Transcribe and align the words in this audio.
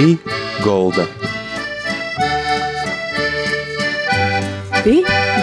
Pī 0.00 0.14
Golda. 0.64 1.02
Pī 4.80 4.94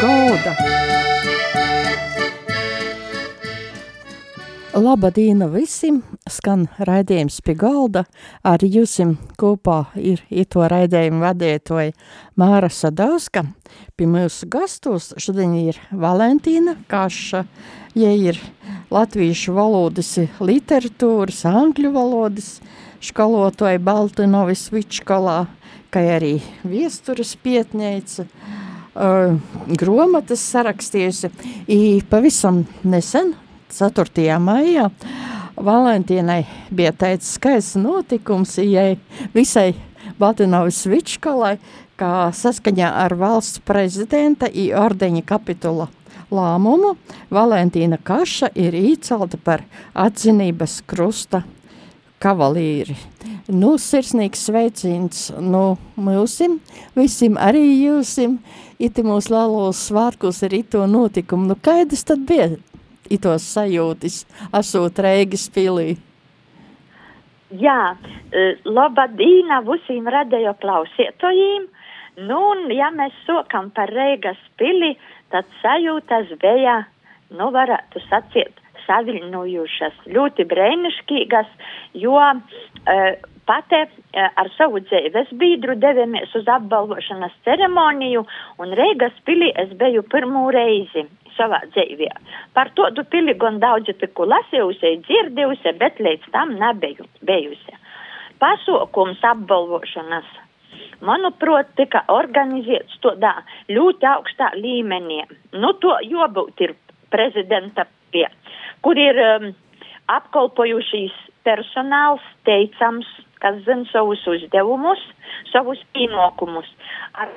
Golda. 0.02 0.54
Labadīna 4.74 5.46
visiem! 5.54 6.00
Skan 6.26 6.64
raidījums 6.90 7.38
pie 7.46 7.54
galda. 7.54 8.08
Ar 8.42 8.66
jums 8.66 8.98
kopā 9.38 9.78
ir 9.94 10.24
ito 10.34 10.66
raidījumu 10.66 11.22
vadītoja 11.22 11.94
Māra 12.42 12.72
Sadauska. 12.74 13.46
Pie 13.94 14.10
mūsu 14.10 14.50
gastos 14.50 15.12
šodien 15.22 15.54
ir 15.54 15.78
Valentīna 15.94 16.80
Kaša, 16.90 17.44
ja 17.94 18.10
ir 18.10 18.42
latviešu 18.90 19.54
valodas 19.54 20.16
literatūras, 20.42 21.46
angļu 21.46 21.94
valodas 21.94 22.56
skolotāja 23.04 23.82
Baltinovis 23.84 24.68
Vičkolā, 24.74 25.46
kā 25.94 26.04
arī 26.18 26.38
viesturas 26.68 27.34
pietņeica, 27.44 28.28
uh, 28.28 29.36
gromatas 29.80 30.44
sarakstījusi. 30.52 31.32
I 31.68 32.02
pavisam 32.10 32.66
nesen 32.84 33.36
4. 33.74 34.38
maijā. 34.44 34.90
Valentīnai 35.58 36.44
bija 36.70 36.94
teicis 36.94 37.34
skaists 37.40 37.80
notikums, 37.82 38.60
ja 38.62 38.92
visai 39.34 39.72
Baltinovas 40.22 40.84
Vičkalai, 40.86 41.58
kā 41.98 42.30
saskaņā 42.30 42.92
ar 43.06 43.16
valsts 43.18 43.64
prezidenta 43.66 44.46
i 44.46 44.70
ordeņa 44.78 45.24
kapitula 45.26 45.90
lēmumu 46.34 46.96
Valentīna 47.34 48.00
Kaša 48.04 48.52
ir 48.56 48.76
īcelta 48.78 49.40
par 49.44 49.64
atzinības 49.96 50.82
krusta 50.88 51.44
kavalīri. 52.24 52.96
Nu, 53.48 53.76
sirsnīgs 53.82 54.48
sveiciens, 54.50 55.28
nu, 55.40 55.78
mūsim, 55.96 56.58
visiem 56.98 57.38
arī 57.40 57.64
jūsim, 57.86 58.40
iti 58.80 59.06
mūsu 59.06 59.34
lalos 59.34 59.86
svārkus 59.90 60.42
ar 60.44 60.56
ito 60.58 60.84
notikumu. 60.90 61.52
Nu, 61.52 61.56
kaidas 61.56 62.04
tad 62.08 62.26
bija 62.28 62.50
itos 63.14 63.46
sajūtis, 63.54 64.24
esot 64.58 65.00
Reigas 65.04 65.48
pilī? 65.54 65.96
Jā, 67.56 67.96
e, 67.96 68.58
labadīna 68.68 69.62
visiem 69.64 70.10
radējo 70.12 70.58
klausietojiem. 70.60 71.70
Nu, 72.28 72.38
un 72.52 72.66
ja 72.74 72.90
mēs 72.92 73.16
sokam 73.28 73.70
par 73.72 73.94
Reigas 73.94 74.40
pili, 74.60 74.96
tad 75.32 75.48
sajūtas 75.62 76.34
bija, 76.42 76.82
nu, 77.32 77.52
varētu 77.56 78.02
sacīt, 78.10 78.60
saviļņojušas, 78.88 80.02
ļoti 80.16 80.48
brēnišķīgas, 80.52 81.54
jo 82.02 82.18
uh, 82.18 83.30
pate 83.48 83.84
uh, 83.86 84.28
ar 84.42 84.50
savu 84.58 84.82
dzīves 84.88 85.32
biedru 85.40 85.78
devāmies 85.80 86.34
uz 86.40 86.50
apbalvošanas 86.58 87.36
ceremoniju, 87.48 88.26
un 88.64 88.76
Reigas 88.80 89.16
pilī 89.28 89.54
es 89.64 89.72
biju 89.80 90.04
pirmo 90.12 90.48
reizi 90.56 91.06
savā 91.38 91.62
dzīvē. 91.74 92.10
Par 92.58 92.72
to 92.78 92.90
tu 92.98 93.06
pili 93.12 93.36
gan 93.40 93.60
daudz 93.64 93.92
tiku 94.02 94.26
lasījusi, 94.30 94.98
dzirdējusi, 95.06 95.76
bet 95.82 96.02
līdz 96.02 96.34
tam 96.34 96.56
nebiju 96.62 97.06
bijusi. 97.28 97.78
Pasaukums 98.42 99.24
apbalvošanas, 99.26 100.28
manuprāt, 101.06 101.72
tika 101.80 102.04
organizēts 102.14 103.00
tādā 103.06 103.34
ļoti 103.74 104.10
augstā 104.14 104.52
līmenī. 104.58 105.24
Nu, 105.58 105.74
to 105.82 105.96
jābūt 106.06 106.66
ir 106.68 106.76
prezidenta 107.14 107.88
pie, 108.14 108.28
kur 108.86 109.00
ir 109.00 109.20
um, 109.24 109.50
apkalpojušīs 110.18 111.16
personāls 111.48 112.24
teicams, 112.48 113.08
kas 113.44 113.62
zina 113.66 113.88
savus 113.92 114.24
uzdevumus, 114.28 115.02
savus 115.52 115.82
pienākumus. 115.96 116.70
Ar 117.14 117.32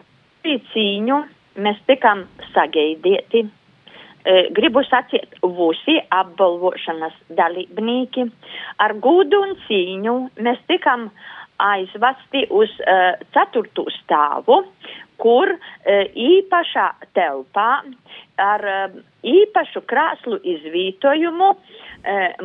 cīņu 0.45 1.23
mēs 1.61 1.81
tikam 1.87 2.25
sagaidīti 2.55 3.45
E, 4.21 4.33
gribu 4.53 4.83
sacīt, 4.85 5.39
visi 5.41 5.95
apbalvošanas 6.13 7.15
dalībnieki 7.39 8.27
ar 8.85 8.93
gūdu 9.01 9.39
un 9.47 9.55
cīņu 9.65 10.17
mēs 10.45 10.61
tikam 10.69 11.07
aizvesti 11.61 12.47
uz 12.51 12.73
uh, 12.81 13.21
ceturto 13.35 13.87
stāvu, 14.01 14.63
kur 15.21 15.53
uh, 15.53 15.61
īpašā 16.17 16.87
telpā 17.17 17.71
ar 18.41 18.67
uh, 18.73 18.99
īpašu 19.27 19.85
krāslu 19.91 20.41
izvītojumu 20.55 21.51
uh, 21.53 21.63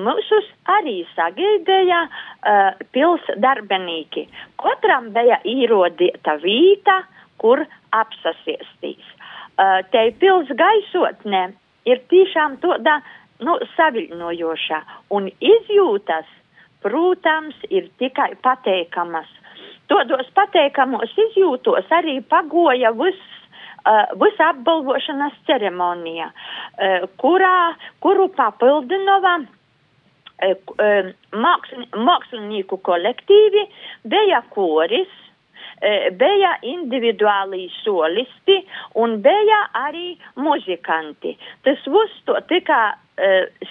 mūsus 0.07 0.47
arī 0.77 1.01
sagaidīja 1.15 2.05
uh, 2.05 2.85
pils 2.91 3.27
darbenīki. 3.41 4.27
Katram 4.61 5.11
bija 5.15 5.39
īrodīta 5.47 6.37
vīta, 6.43 7.01
kur 7.41 7.63
apsasiestīs. 7.95 9.05
Uh, 9.55 9.79
te 9.91 10.09
pils 10.19 10.49
gaisotne 10.51 11.53
ir 11.87 12.01
tiešām 12.11 12.57
tāda 12.63 12.99
nu, 13.43 13.57
saviļņojoša. 13.75 14.81
Un 15.15 15.29
izjūtas, 15.39 16.27
protams, 16.85 17.57
ir 17.69 17.89
tikai 17.97 18.35
pateikamas. 18.45 19.29
Todos 19.89 20.29
pateikamos 20.37 21.13
izjūtos 21.27 21.89
arī 21.93 22.19
pagoja 22.29 22.93
viss. 22.97 23.31
Uh, 23.85 24.07
visa 24.17 24.47
apbalvošanas 24.49 25.35
ceremonija, 25.45 26.31
uh, 26.31 27.03
kurā, 27.21 27.75
kuru 28.01 28.25
papildinova 28.33 29.35
uh, 29.43 31.11
mākslinieku 31.37 32.79
kolektīvi, 32.81 33.67
bija 34.09 34.41
koris, 34.55 35.13
bija 36.17 36.55
individuāli 36.65 37.67
solisti 37.83 38.55
un 39.01 39.19
bija 39.21 39.59
arī 39.75 40.15
muzikanti. 40.39 41.35
Tas 41.67 41.83
viss 41.85 42.21
to 42.25 42.39
tika 42.49 42.95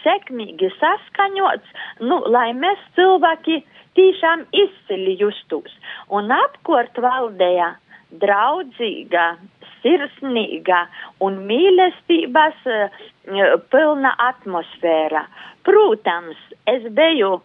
sekmīgi 0.03 0.71
saskaņots, 0.79 1.73
nu, 2.01 2.23
lai 2.33 2.53
mēs 2.57 2.81
cilvēki 2.97 3.59
tiešām 3.99 4.47
izcili 4.57 5.17
justos. 5.21 5.73
Un 6.09 6.33
apkort 6.33 6.97
valdēja 6.97 7.75
draudzīga, 8.23 9.35
sirsnīga 9.83 10.85
un 11.25 11.43
mīlestības 11.49 12.69
uh, 12.71 13.03
pilna 13.73 14.15
atmosfēra. 14.31 15.27
Protams, 15.65 16.41
es 16.71 16.87
biju 16.97 17.39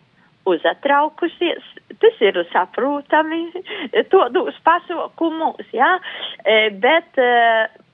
uzatraukusies, 0.50 1.64
tas 2.02 2.22
ir 2.24 2.38
saprotami, 2.52 3.50
todos 4.10 4.58
pasaukumos, 4.66 5.68
e, 5.74 6.60
bet 6.84 7.20
e, 7.22 7.30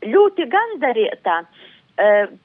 ļoti 0.06 0.48
gandarītā 0.54 1.40
e, 1.42 1.75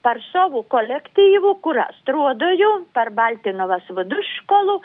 par 0.03 0.21
savu 0.31 0.63
kolektīvu, 0.71 1.57
kurā 1.65 1.89
strodoju, 2.01 2.69
par 2.95 3.11
Baltinovas 3.11 3.89
vidusskolu, 3.91 4.77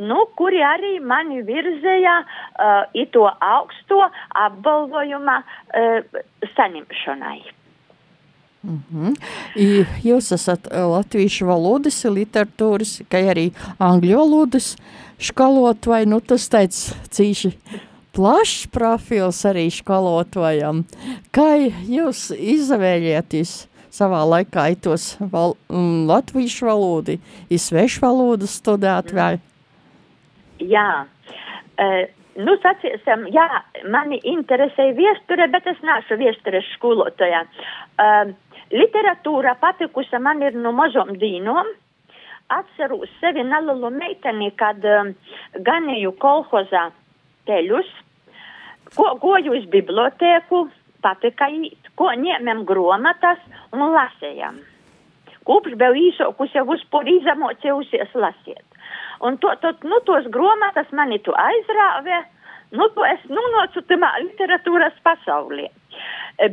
nu, 0.00 0.22
kuri 0.38 0.62
arī 0.64 0.94
mani 1.04 1.42
virzēja 1.44 2.14
uh, 2.24 2.86
i 2.96 3.04
to 3.12 3.26
augsto 3.28 4.00
apbalvojuma 4.46 5.42
uh, 5.42 6.22
saņemšanai. 6.56 7.42
Mm 8.64 8.82
-hmm. 8.92 9.14
I 9.56 9.84
jūs 10.08 10.32
esat 10.34 10.72
latviešu 10.72 11.46
valodas, 11.46 12.04
literatūras, 12.04 13.02
kā 13.10 13.20
arī 13.32 13.52
angļu 13.78 14.16
valodas 14.16 14.76
skolot, 15.18 15.86
vai 15.86 16.06
nu 16.06 16.20
tas 16.20 16.48
tāds 16.48 16.96
cīši 17.10 17.52
plašs 18.12 18.66
profils 18.66 19.44
arī 19.44 19.66
skolotājam. 19.70 20.84
Kā 21.34 21.50
jūs 21.88 22.30
izvēlēties 22.30 23.68
savā 23.94 24.24
laikā 24.26 24.66
tos 24.82 25.14
val, 25.32 25.56
um, 25.70 26.04
latviešu 26.10 26.68
valodi, 26.68 27.20
ir 27.50 27.62
svešu 27.62 28.02
valodu 28.04 28.50
studēt 28.50 29.14
vai? 29.14 29.38
Jā. 30.58 31.06
Uh, 31.78 32.04
Nu, 32.34 32.56
sacīsim, 32.58 33.28
jā, 33.30 33.44
mani 33.94 34.16
interesēja 34.26 34.90
viesture, 34.96 35.46
bet 35.52 35.68
es 35.70 35.78
neesmu 35.86 36.16
viestures 36.18 36.66
skolotāja. 36.74 37.44
Uh, 37.94 38.32
Literatūra 38.74 39.54
patikusi 39.60 40.18
man 40.18 40.42
ir 40.42 40.56
no 40.58 40.72
mazom 40.74 41.12
dīnom. 41.20 41.68
Atceros 42.54 43.12
sevi 43.20 43.44
nelielu 43.46 43.90
meiteni, 43.94 44.50
kad 44.58 44.82
um, 44.84 45.12
ganīju 45.68 46.10
kolhozā 46.20 46.88
teļus, 47.48 47.86
ko 48.96 49.14
goju 49.22 49.54
uz 49.54 49.68
bibliotēku, 49.70 50.64
patika 51.04 51.48
īt, 51.52 51.90
ko 51.98 52.10
ņēmēm 52.18 52.64
gromatas 52.68 53.42
un 53.72 53.92
lasējam. 53.94 54.60
Kopš 55.44 55.76
biju 55.80 56.06
īsokus 56.08 56.54
jau 56.56 56.64
uz 56.72 56.84
pori 56.92 57.18
izamocējusies 57.20 58.14
lasiet. 58.16 58.64
Un 59.24 59.36
to, 59.42 59.52
to, 59.60 59.72
nu, 59.84 60.00
tos 60.08 60.26
gromatas 60.32 60.88
mani 60.96 61.20
tu 61.24 61.34
aizrāvē, 61.36 62.22
nu, 62.76 62.88
to 62.96 63.04
es 63.08 63.24
nonācu 63.30 63.84
tamā 63.88 64.10
literatūras 64.24 64.96
pasaulē. 65.04 65.68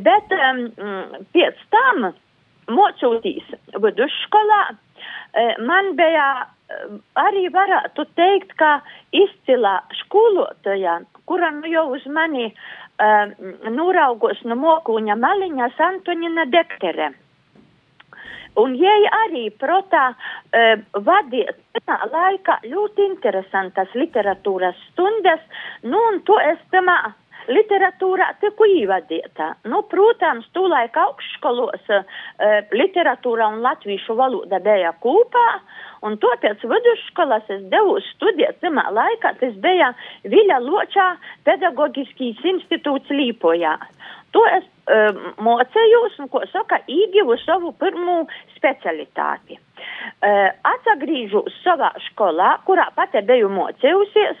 Bet 0.04 0.34
um, 0.36 0.66
pēc 1.34 1.60
tam, 1.74 2.12
mocoties 2.70 3.48
vidusskolā, 3.82 4.62
man 5.66 5.94
bija 5.98 6.26
arī 7.18 7.48
varētu 7.52 8.04
teikt, 8.16 8.54
ka 8.60 8.76
izcilā 9.16 9.80
skolotāja, 10.04 11.00
kura 11.28 11.50
nu 11.56 11.68
jau 11.68 11.88
uz 11.96 12.04
mani 12.06 12.46
uh, 12.48 12.62
noraugos 13.72 14.42
no 14.44 14.56
mokuņa 14.56 15.16
maliņas 15.16 15.80
Antonina 15.80 16.44
Dektere. 16.46 17.12
Un 18.60 18.74
jai 18.76 19.00
arī 19.24 19.46
protā 19.56 20.12
uh, 20.12 20.82
vadīja 20.92 21.54
tā 21.86 21.96
laikā 22.12 22.58
ļoti 22.68 23.06
interesantas 23.08 23.88
literatūras 23.96 24.76
stundas, 24.90 25.40
nu 25.82 25.96
un 26.10 26.20
to 26.28 26.36
es 26.38 26.60
tamā 26.70 27.14
literatūrā 27.50 28.28
tiku 28.42 28.66
īvadīta. 28.70 29.52
Nu, 29.70 29.82
protams, 29.90 30.46
tūlaik 30.56 30.96
augšskolos 30.98 31.90
uh, 31.92 32.04
literatūra 32.74 33.48
un 33.52 33.62
latviešu 33.64 34.16
valoda 34.18 34.60
bija 34.62 34.92
kopā, 35.02 35.46
un 36.06 36.18
to 36.22 36.30
pēc 36.42 36.62
vidusskolas 36.66 37.48
es 37.52 37.64
devu 37.72 37.98
studēt 38.12 38.60
tamā 38.62 38.88
laikā, 38.94 39.34
tas 39.40 39.56
bija 39.64 39.92
Viļa 40.28 40.60
Ločā 40.62 41.08
pedagoģiskīs 41.48 42.42
institūts 42.54 43.10
Līpojā. 43.10 43.76
To 44.32 44.44
es 44.48 44.64
um, 44.88 45.18
mocējos 45.44 46.16
un, 46.22 46.30
ko 46.32 46.40
saka, 46.52 46.80
īgivu 46.88 47.36
savu 47.42 47.74
pirmo 47.76 48.22
specialitāti. 48.56 49.58
Uh, 49.58 50.48
atsagrīžu 50.72 51.44
savā 51.60 51.92
skolā, 52.08 52.54
kurā 52.66 52.88
pati 52.96 53.20
biju 53.28 53.50
mocējusies, 53.52 54.40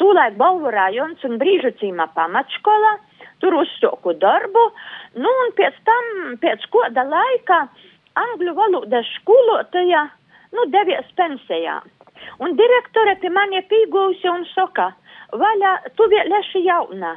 tūlaik 0.00 0.36
Balvu 0.40 0.72
rajons 0.74 1.22
un 1.28 1.38
brīžu 1.40 1.72
cīmā 1.80 2.08
pamatškolā, 2.16 2.92
tur 3.40 3.56
uzsoku 3.62 4.14
darbu, 4.20 4.64
nu 5.22 5.30
un 5.44 5.54
pēc 5.56 5.78
tam, 5.88 6.10
pēc 6.42 6.66
koda 6.72 7.06
laika, 7.08 7.62
angļu 8.20 8.54
valodas 8.58 9.08
skolotāja, 9.20 10.06
nu, 10.52 10.66
devies 10.74 11.08
pensijā. 11.16 11.80
Un 12.44 12.56
direktore 12.56 13.16
pie 13.22 13.30
mani 13.32 13.62
pīgūsi 13.70 14.28
un 14.28 14.44
saka, 14.52 14.90
vaļā, 15.32 15.74
tu 15.96 16.08
vēl 16.12 16.38
esi 16.40 16.64
jauna. 16.66 17.16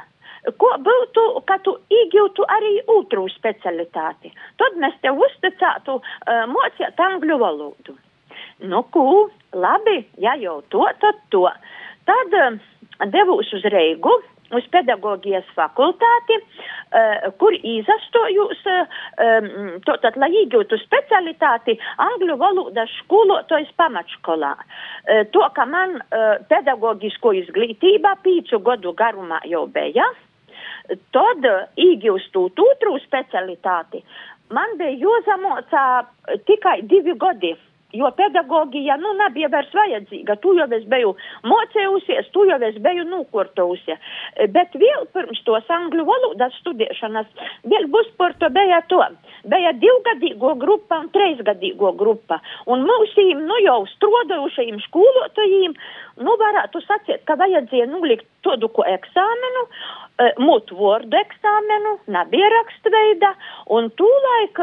Ko 0.60 0.70
būtu, 0.86 1.22
ka 1.48 1.56
tu 1.64 1.72
iegūtu 1.92 2.44
arī 2.52 2.74
otru 2.92 3.24
specialitāti? 3.32 4.32
Tad 4.60 4.76
mēs 4.80 4.96
tev 5.00 5.20
uzticētu 5.26 5.96
uh, 5.96 6.42
mocīt 6.52 7.00
angļu 7.00 7.38
valodu. 7.40 7.96
Nu, 8.68 8.82
ko, 8.92 9.30
labi, 9.56 10.02
ja 10.20 10.34
jau 10.40 10.60
to, 10.72 10.84
tad 11.00 11.20
to. 11.32 11.46
Tad 12.08 12.38
uh, 12.38 12.56
devos 13.12 13.52
uz 13.56 13.64
Reigu, 13.72 14.12
uz 14.54 14.66
pedagogijas 14.72 15.46
fakultāti, 15.56 16.36
uh, 16.38 17.30
kur 17.40 17.56
izastojos, 17.56 18.60
uh, 18.70 19.00
tātad, 19.86 20.18
lai 20.20 20.30
iegūtu 20.42 20.78
specialitāti 20.82 21.78
angļu 22.04 22.36
valodas 22.40 22.92
skolotojs 23.00 23.72
pamatskolā. 23.80 24.52
Uh, 24.58 25.24
to, 25.32 25.42
ka 25.56 25.66
man 25.70 25.98
uh, 26.02 26.36
pedagogisko 26.50 27.34
izglītība 27.40 28.16
pīcu 28.26 28.60
gadu 28.64 28.94
garumā 28.98 29.40
jau 29.48 29.66
bija, 29.72 30.06
tad 31.16 31.46
iegūst 31.80 32.36
otru 32.36 32.98
specialitāti. 33.06 34.02
Man 34.52 34.76
bija 34.78 34.92
jāzamocā 35.00 35.84
tikai 36.46 36.82
divi 36.84 37.14
gadi 37.18 37.54
jo 37.94 38.10
pedagogija, 38.16 38.96
nu, 39.00 39.12
nebija 39.18 39.48
vairs 39.52 39.72
vajadzīga. 39.74 40.36
Tu 40.42 40.54
jau 40.58 40.66
es 40.76 40.84
biju 40.90 41.14
mocējusies, 41.46 42.30
tu 42.34 42.44
jau 42.48 42.58
es 42.68 42.78
biju 42.82 43.06
nukurtausi. 43.08 43.96
Bet 44.54 44.74
vēl 44.80 45.06
pirms 45.14 45.42
tos 45.46 45.70
angļu 45.76 46.06
valodas 46.08 46.56
studēšanas, 46.62 47.30
vēl 47.70 47.88
būs 47.94 48.10
par 48.20 48.36
to 48.40 48.50
bija 48.54 48.80
to. 48.90 49.02
Bija 49.50 49.74
divgadīgo 49.76 50.54
grupa 50.60 51.02
un 51.02 51.10
treisgadīgo 51.14 51.92
grupa. 52.00 52.40
Un 52.70 52.86
mūsīm, 52.88 53.44
nu, 53.48 53.58
jau 53.64 53.82
strodojušajiem 53.94 54.80
skolotājiem, 54.88 55.76
nu, 56.24 56.38
varētu 56.40 56.82
sacīt, 56.86 57.22
ka 57.28 57.38
vajadzēja 57.40 57.90
nulikt 57.90 58.26
tādu 58.44 58.68
ko 58.72 58.84
eksāmenu, 58.88 59.66
mutu 60.42 60.78
vārdu 60.78 61.18
eksāmenu, 61.18 61.98
nebija 62.14 62.50
rakstveida, 62.58 63.34
un 63.76 63.90
tūlaik 63.98 64.60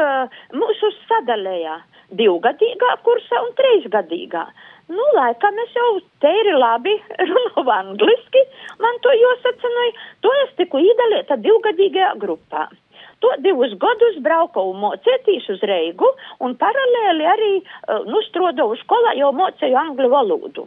mūsu 0.56 0.92
sadalēja 1.06 1.80
divgadīgā 2.18 2.92
kursā 3.06 3.40
un 3.46 3.52
trīsgadīgā. 3.58 4.44
Nu, 4.92 5.04
laikam 5.16 5.58
es 5.62 5.74
jau 5.76 5.90
te 6.20 6.30
ir 6.42 6.52
labi 6.58 6.94
runāju 7.32 7.74
angliski, 7.76 8.42
man 8.82 8.98
to 9.04 9.12
jāsacināja, 9.16 9.92
to 10.24 10.32
es 10.44 10.56
tiku 10.60 10.82
iedalīta 10.82 11.38
divgadīgajā 11.40 12.14
grupā. 12.22 12.66
To 13.22 13.30
divus 13.38 13.74
gadus 13.78 14.18
braucu 14.24 14.64
mocētīs 14.82 15.46
uz 15.54 15.62
Reigu 15.70 16.08
un 16.42 16.56
paralēli 16.58 17.28
arī, 17.34 17.52
nu, 18.08 18.22
strodoju 18.26 18.80
skolā 18.80 19.14
jau 19.18 19.30
mocēju 19.38 19.78
angļu 19.78 20.10
valodu. 20.10 20.66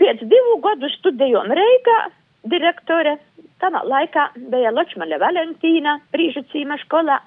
Pēc 0.00 0.22
divu 0.30 0.60
gadu 0.62 0.88
studējām 0.94 1.50
Reigā, 1.58 1.98
direktore, 2.54 3.18
tamā 3.60 3.82
laikā 3.84 4.30
bija 4.52 4.70
Ločmaļa 4.72 5.18
Valentīna, 5.20 5.98
brīžu 6.14 6.46
cīma 6.52 6.78
skolā. 6.86 7.18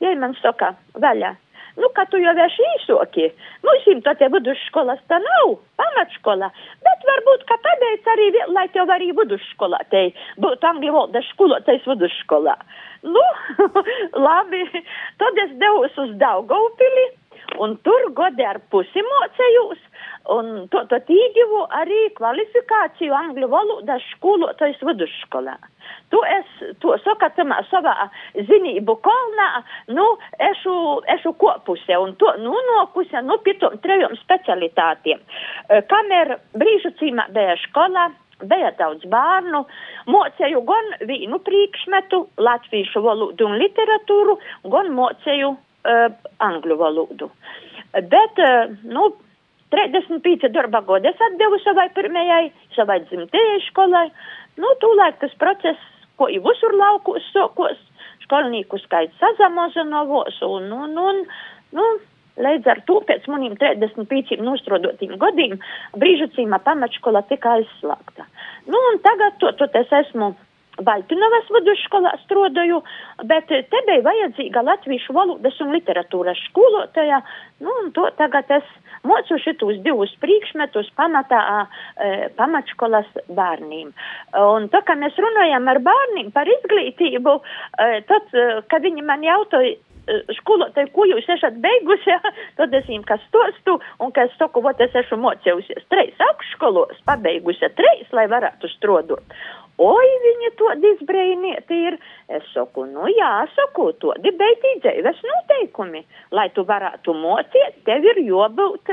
Jai 0.00 0.16
man 0.20 0.34
saka, 0.40 0.72
vaļā, 0.96 1.36
Nu, 1.76 1.88
ka 1.96 2.06
tu 2.08 2.20
jau 2.20 2.32
esi 2.44 2.64
īsoki. 2.76 3.26
Mums 3.66 3.88
to 4.04 4.14
te 4.20 4.28
vidusskolas 4.32 5.02
tā 5.10 5.18
nav, 5.20 5.58
pamatskola. 5.80 6.48
Bet 6.86 7.04
varbūt, 7.10 7.44
ka 7.50 7.58
pabeidz 7.66 8.08
arī, 8.14 8.30
lai 8.56 8.66
tev 8.72 8.92
arī 8.94 9.10
vidusskolā 9.16 9.82
te 9.92 10.06
būtu 10.40 10.70
angļu 10.70 10.94
valodas 10.94 11.28
skolotais 11.34 11.84
vidusskolā. 11.88 12.56
Nu, 13.04 13.26
labi, 14.26 14.64
tad 15.20 15.44
es 15.44 15.54
devos 15.60 16.00
uz 16.06 16.16
Daugaupili. 16.22 17.06
Un 17.62 17.76
tur 17.86 18.08
gadi 18.16 18.42
ar 18.42 18.58
pusi 18.72 19.02
mocējos, 19.06 19.78
un 20.32 20.66
to, 20.72 20.82
to 20.90 20.98
tīgivu 21.08 21.62
arī 21.80 22.06
kvalifikāciju 22.16 23.14
angļu 23.14 23.48
valodas 23.52 24.04
skolotais 24.14 24.78
vidusskolā. 24.84 25.56
Tu 26.10 26.20
es, 26.30 26.52
to 26.82 26.94
saka, 27.04 27.30
tamā 27.36 27.60
savā 27.70 28.08
zinību 28.34 28.96
kolnā, 29.06 29.48
nu, 29.94 30.06
ešu, 30.50 30.76
ešu 31.16 31.34
kopuse, 31.40 31.98
un 32.02 32.14
to, 32.20 32.32
nu, 32.42 32.54
nokuse, 32.72 33.22
nu, 33.26 33.38
pitom 33.46 33.78
trejom 33.82 34.14
specialitātiem. 34.22 35.22
E, 35.22 35.82
Kamēr 35.90 36.36
brīžu 36.58 36.94
cīmā 37.00 37.28
bija 37.34 37.58
skolā, 37.66 38.08
bija 38.44 38.72
daudz 38.78 39.06
bērnu, 39.10 39.62
mocēju 40.12 40.62
gan 40.68 40.90
vīnu 41.08 41.38
priekšmetu, 41.46 42.26
latviešu 42.38 43.02
valodu 43.04 43.46
un 43.48 43.56
literatūru, 43.62 44.36
gan 44.72 44.90
mocēju 44.96 45.52
uh, 45.54 46.10
angļu 46.44 46.76
valodu. 46.80 47.30
Bet, 47.96 48.42
uh, 48.42 48.74
nu, 48.84 49.08
35 49.74 50.50
darba 50.54 50.80
gadi 50.86 51.10
es 51.10 51.22
atdevu 51.28 51.58
savai 51.64 51.88
pirmajai, 51.96 52.50
savai 52.76 53.00
dzimtajai 53.06 53.60
skolai. 53.70 54.08
Nu, 54.62 54.72
tūlēk 54.82 55.18
tas 55.22 55.34
process, 55.40 55.80
ko 56.16 56.30
jau 56.32 56.42
visur 56.46 56.74
laukos 56.78 57.26
sokos, 57.32 57.80
skolnieku 58.24 58.78
skaits 58.82 59.16
sazamazinājos 59.22 60.38
un, 60.46 60.70
un, 60.72 60.94
un, 61.02 61.24
nu, 61.76 61.86
līdz 62.46 62.70
ar 62.72 62.82
to 62.88 63.00
pēc 63.08 63.26
maniem 63.32 63.56
35 63.60 64.40
nostrodotiem 64.44 65.16
gadiem 65.20 65.58
brīžucīmā 65.96 66.60
pamatškola 66.64 67.24
tika 67.30 67.56
aizslēgta. 67.58 68.26
Nu, 68.66 68.80
un 68.92 69.00
tagad 69.04 69.38
to, 69.40 69.52
to 69.58 69.70
es 69.80 69.92
esmu 70.04 70.34
Baltinovas 70.84 71.48
vidusskolā 71.54 72.12
strodoju, 72.24 72.82
bet 73.24 73.48
te 73.48 73.80
bija 73.86 74.02
vajadzīga 74.04 74.64
latviešu 74.66 75.14
valodas 75.16 75.56
un 75.64 75.72
literatūras 75.72 76.42
skolotāja, 76.50 77.22
nu, 77.64 77.72
un 77.82 77.88
to 77.96 78.04
tagad 78.18 78.50
es 78.58 78.66
mocu 79.06 79.38
šitos 79.40 79.80
divus 79.86 80.12
priekšmetus 80.20 80.90
pamatā 80.98 81.40
e, 81.62 82.28
pamatskolas 82.36 83.08
bērniem. 83.32 83.94
Un 84.42 84.68
tā 84.72 84.82
kā 84.84 84.98
mēs 85.00 85.16
runājam 85.20 85.72
ar 85.72 85.80
bērniem 85.88 86.30
par 86.36 86.50
izglītību, 86.58 87.38
e, 87.40 87.90
tad, 88.10 88.32
e, 88.34 88.46
kad 88.68 88.84
viņi 88.84 89.06
man 89.06 89.24
jautāja, 89.24 89.78
skolotāji, 90.36 90.92
ko 90.94 91.06
jūs 91.08 91.26
esat 91.34 91.56
beigusi, 91.62 92.14
tad 92.58 92.74
es 92.74 92.86
viņiem 92.88 93.06
kas 93.08 93.22
stostu, 93.30 93.78
un 94.02 94.12
ka 94.14 94.26
es 94.28 94.36
saku, 94.38 94.62
vot 94.64 94.80
es 94.84 94.94
esmu 95.02 95.18
mocējusies 95.24 95.88
treis 95.92 96.26
augšskolos, 96.30 97.00
pabeigusi 97.08 97.72
treis, 97.78 98.10
lai 98.14 98.28
varētu 98.30 98.70
strodot. 98.76 99.38
Oi, 99.76 100.08
viņa 100.24 100.50
to 100.56 100.72
disbrēnieti 100.80 101.78
ir. 101.90 101.98
Es 102.32 102.44
saku, 102.54 102.86
nu 102.88 103.10
jā, 103.12 103.30
saku, 103.52 103.90
to 104.00 104.14
dibeitī 104.24 104.78
dzīves 104.80 105.20
noteikumi. 105.30 106.00
Lai 106.32 106.48
tu 106.56 106.64
varētu 106.64 107.12
mocīt, 107.12 107.82
tev 107.84 108.06
ir 108.08 108.22
jābūt 108.24 108.92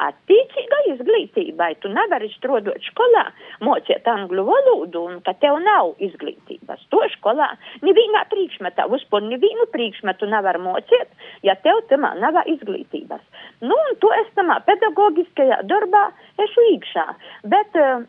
attiecīga 0.00 0.78
izglītībai. 0.92 1.72
Tu 1.82 1.90
nevari 1.92 2.30
strādāt 2.32 2.78
skolā, 2.86 3.24
mocīt 3.66 4.06
angļu 4.08 4.44
valodu, 4.46 5.02
un 5.10 5.18
ka 5.26 5.34
tev 5.42 5.58
nav 5.64 5.98
izglītības. 6.06 6.86
To 6.94 7.02
skolā 7.16 7.50
nevienā 7.82 8.22
priekšmetā, 8.30 8.86
vispār 8.92 9.26
nevienu 9.26 9.66
priekšmetu 9.74 10.30
nevar 10.30 10.60
mocīt, 10.62 11.10
ja 11.46 11.58
tev 11.66 11.82
tamā 11.90 12.14
nav 12.22 12.38
izglītības. 12.46 13.26
Nu, 13.66 13.74
un 13.74 13.98
to 14.00 14.14
es 14.22 14.30
tamā 14.38 14.60
pedagogiskajā 14.70 15.62
darbā 15.68 16.06
ešu 16.46 16.70
iekšā. 16.70 17.06
Bet 17.52 17.76
uh, 17.76 18.06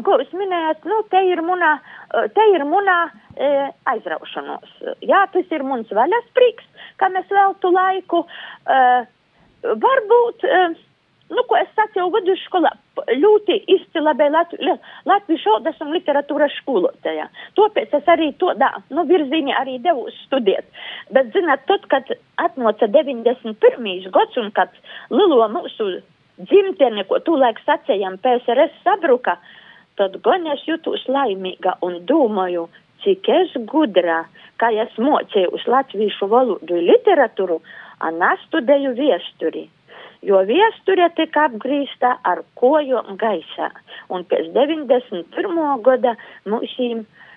ko 0.00 0.18
jūs 0.20 0.32
minējat, 0.36 0.86
nu, 0.88 1.00
te 1.12 1.20
ir 1.28 1.42
munā, 1.44 1.72
te 2.36 2.46
ir 2.54 2.64
munā 2.68 2.98
e, 3.36 3.50
aizraušanos. 3.92 4.78
Jā, 5.04 5.26
tas 5.34 5.52
ir 5.52 5.64
muns 5.66 5.92
vaļasprīks, 5.92 6.86
kā 7.00 7.10
mēs 7.12 7.28
veltu 7.32 7.72
laiku. 7.74 8.22
E, 8.24 8.80
varbūt 9.62 10.46
e, 10.48 10.62
nu, 11.32 11.44
ko 11.48 11.58
es 11.60 11.70
sacīju 11.76 12.08
vidusskolā, 12.14 12.72
ļoti 13.16 13.58
izcila 13.74 14.14
bija 14.18 14.32
Latvi, 14.34 14.76
Latvijas 15.08 15.44
šaudas 15.44 15.80
un 15.84 15.92
literatūras 15.96 16.56
skolotāja. 16.60 17.28
Tāpēc 17.58 17.94
es 17.98 18.10
arī 18.12 18.32
to, 18.40 18.52
da, 18.60 18.72
nu, 18.92 19.04
virzīni 19.08 19.54
arī 19.56 19.78
devu 19.84 20.08
studēt. 20.22 20.68
Bet, 21.12 21.32
zināt, 21.36 21.64
tad, 21.70 21.86
kad 21.92 22.12
atnoca 22.40 22.88
91. 22.88 24.08
gads 24.12 24.40
un 24.40 24.52
kad 24.56 24.72
Lilo 25.12 25.44
mūsu 25.52 25.94
dzimteni, 26.42 27.04
ko 27.08 27.20
tūlaik 27.24 27.60
sacējām, 27.66 28.18
PSRS 28.22 28.80
sabruka, 28.84 29.36
tad 30.02 30.18
gan 30.26 30.48
es 30.54 30.64
jūtos 30.66 31.06
laimīga 31.16 31.78
un 31.86 32.00
domāju, 32.10 32.68
cik 33.04 33.28
es 33.40 33.54
gudra, 33.70 34.24
kā 34.58 34.72
es 34.84 34.98
mocēju 34.98 35.54
uz 35.54 35.68
latviešu 35.74 36.28
valodu 36.30 36.82
literatūru, 36.90 37.62
un 38.08 38.26
es 38.32 38.44
studēju 38.48 38.96
viesturi 38.98 39.68
jo 40.22 40.42
viesture 40.46 41.08
tika 41.16 41.48
apgrīsta 41.48 42.16
ar 42.26 42.44
kojom 42.58 43.16
gaisā. 43.20 43.72
Un 44.12 44.26
pēc 44.30 44.52
91. 44.54 45.82
gada 45.82 46.14
mums 46.46 46.76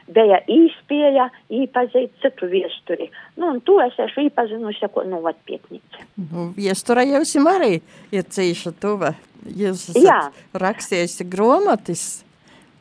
bija 0.06 0.38
īspēja 0.52 1.30
īpazīt 1.50 2.14
citu 2.22 2.50
viesturi. 2.52 3.10
Nu, 3.38 3.56
un 3.56 3.62
to 3.66 3.80
es 3.82 3.98
esmu 3.98 4.28
īpazinusi, 4.28 4.90
ko 4.94 5.06
nu 5.10 5.24
vat 5.24 5.40
pietnīca. 5.50 6.06
Nu, 6.20 6.52
viestura 6.58 7.06
jums 7.08 7.34
arī 7.50 7.80
ir 8.14 8.28
cīša 8.38 8.76
tuva. 8.82 9.16
Jūs 9.46 9.92
esat 9.94 10.58
rakstījusi 10.58 11.26
gromatis. 11.30 12.25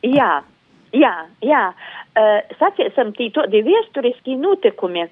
Jā, 0.05 0.31
jā, 0.93 1.13
jā. 1.41 1.67
Uh, 2.15 2.55
saciesim, 2.59 3.11
tī 3.17 3.31
todi 3.35 3.63
viesturiski 3.65 4.37
notikumi 4.39 5.07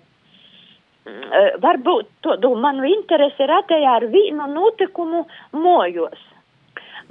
Eh, 1.04 1.56
varbūt 1.60 2.08
to 2.24 2.50
manu 2.64 2.86
interesi 2.88 3.44
radīja 3.50 3.98
ar 3.98 4.06
vienu 4.08 4.46
notikumu 4.48 5.26
mojos. 5.60 6.22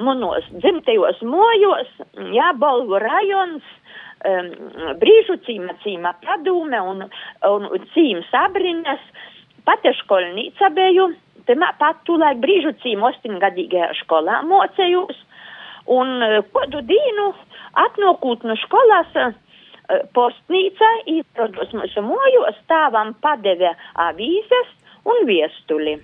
Manos 0.01 0.47
dzimtajos 0.63 1.21
mojos, 1.29 1.91
jā, 2.33 2.47
Balvu 2.57 2.97
rajons, 3.03 3.67
um, 4.25 4.49
brīžu 5.03 5.37
cīma 5.45 5.77
cīma 5.83 6.15
padūme 6.25 6.81
un, 6.89 7.05
un 7.51 7.69
cīma 7.93 8.25
sabrinas, 8.31 9.05
pati 9.69 9.93
školnīca 10.01 10.73
biju, 10.73 11.11
te 11.45 11.59
pat 11.61 12.01
tūlaik 12.09 12.41
brīžu 12.41 12.73
cīma 12.81 13.11
ostingadīgajā 13.11 13.93
skolā 14.01 14.41
mocējos, 14.49 15.21
un 15.87 16.23
eh, 16.23 16.41
kodu 16.53 16.85
dīnu 16.87 17.31
atnokūt 17.87 18.45
no 18.47 18.59
skolas, 18.67 19.35
Eh, 19.93 20.05
postnīca 20.15 20.89
īprodos 21.11 21.73
mūsu 21.75 22.05
mojos 22.07 22.57
stāvam 22.63 23.13
padeve 23.25 23.73
avīzes 23.99 24.71
un 25.11 25.27
viestuli. 25.27 25.97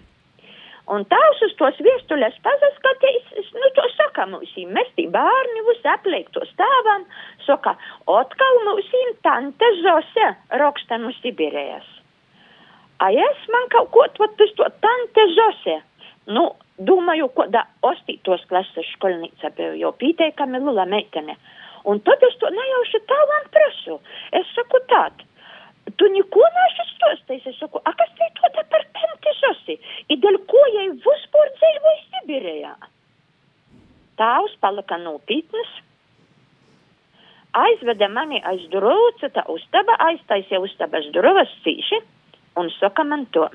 Un 0.89 1.05
tās 1.13 1.43
uz 1.45 1.53
tos 1.61 1.77
viestuļas 1.85 2.37
pazaskatīs, 2.45 3.29
nu, 3.55 3.69
to 3.77 3.85
saka 3.95 4.25
mūsīm, 4.33 4.73
mēs 4.75 4.89
tī 4.97 5.05
bārni 5.13 5.65
visi 5.69 5.91
apliek 5.93 6.31
to 6.35 6.43
stāvam, 6.49 7.05
saka, 7.45 7.77
otkal 8.09 8.61
mūsīm 8.71 9.13
tante 9.27 9.69
Zose 9.83 10.33
raksta 10.65 10.99
no 10.99 11.13
Sibirējas. 11.21 11.87
A 13.05 13.13
es 13.13 13.45
man 13.53 13.69
kaut 13.77 13.93
ko 13.95 14.09
to, 14.17 14.31
to 14.59 14.71
tante 14.83 15.29
Zose, 15.37 15.77
nu, 16.29 16.45
domāju, 16.79 17.31
ko 17.35 17.47
da 17.53 17.65
ostītos 17.87 18.45
klases 18.51 18.89
školnīca 18.95 19.53
bija, 19.57 19.73
jo 19.81 19.93
pīteikami 20.01 20.61
lula 20.63 20.85
meitene. 20.89 21.39
Un 21.89 22.03
tad 22.05 22.23
es 22.27 22.37
to 22.41 22.51
nejauši 22.53 23.01
tālāk 23.09 23.49
prasu. 23.55 23.99
Es 24.37 24.49
saku 24.57 24.81
tādu. 24.91 25.27
Tu 25.97 26.09
neko 26.13 26.45
neesi 26.55 26.87
stostījis. 26.91 27.49
Es 27.53 27.61
saku, 27.63 27.81
a 27.81 27.95
kas 27.97 28.13
te 28.19 28.29
to 28.37 28.51
te 28.57 28.65
par 28.73 28.85
tanti 28.99 29.35
sosi? 29.41 29.79
I 30.13 30.19
dēļ 30.21 30.41
ko 30.51 30.65
jai 30.75 30.89
vispār 30.93 31.53
dzīvoja 31.57 32.01
Sibirējā? 32.09 32.75
Tāvs 34.21 34.57
palika 34.61 34.99
nopietnas. 35.01 35.71
Aizveda 37.59 38.11
mani 38.13 38.43
aiz 38.45 38.67
durvju, 38.73 39.15
cita 39.23 39.47
uztaba, 39.49 39.97
aiztaisīja 40.11 40.61
uztabas 40.61 41.07
durvas 41.15 41.55
cīši 41.65 42.03
un 42.61 42.69
saka 42.77 43.05
man 43.07 43.25
to. 43.33 43.47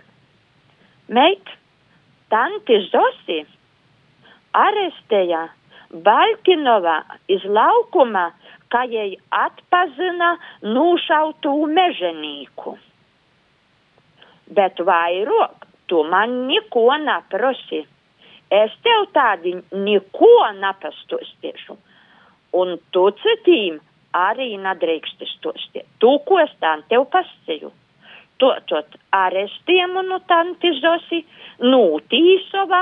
Meit, 1.14 1.52
tanti 2.34 2.80
Zosi 2.90 3.44
arestēja 4.58 5.44
Baļkinovā 5.94 6.96
iz 7.30 7.44
laukuma, 7.46 8.32
kā 8.74 8.82
jai 8.90 9.12
atpazina 9.38 10.32
nūšautu 10.66 11.54
mežanīku. 11.70 12.74
Bet 14.58 14.82
vairāk 14.82 15.68
tu 15.88 16.02
man 16.10 16.34
neko 16.50 16.88
neprasi. 17.04 17.84
Es 18.54 18.74
tev 18.86 19.06
tādi 19.14 19.54
neko 19.86 20.34
nepastostiešu. 20.58 21.78
Un 22.58 22.76
tu 22.94 23.06
citīm 23.22 23.80
arī 24.14 24.54
nedrīkst 24.62 25.24
stostīt. 25.38 25.86
Tu, 26.02 26.12
ko 26.26 26.42
es 26.42 26.54
tā 26.62 26.76
tev 26.90 27.06
pasēju. 27.14 27.72
To 28.44 28.50
tot 28.68 28.96
arestiem 29.16 29.94
un 30.02 30.10
tanti 30.28 30.74
Zosi 30.82 31.22
nūtīsova 31.64 32.82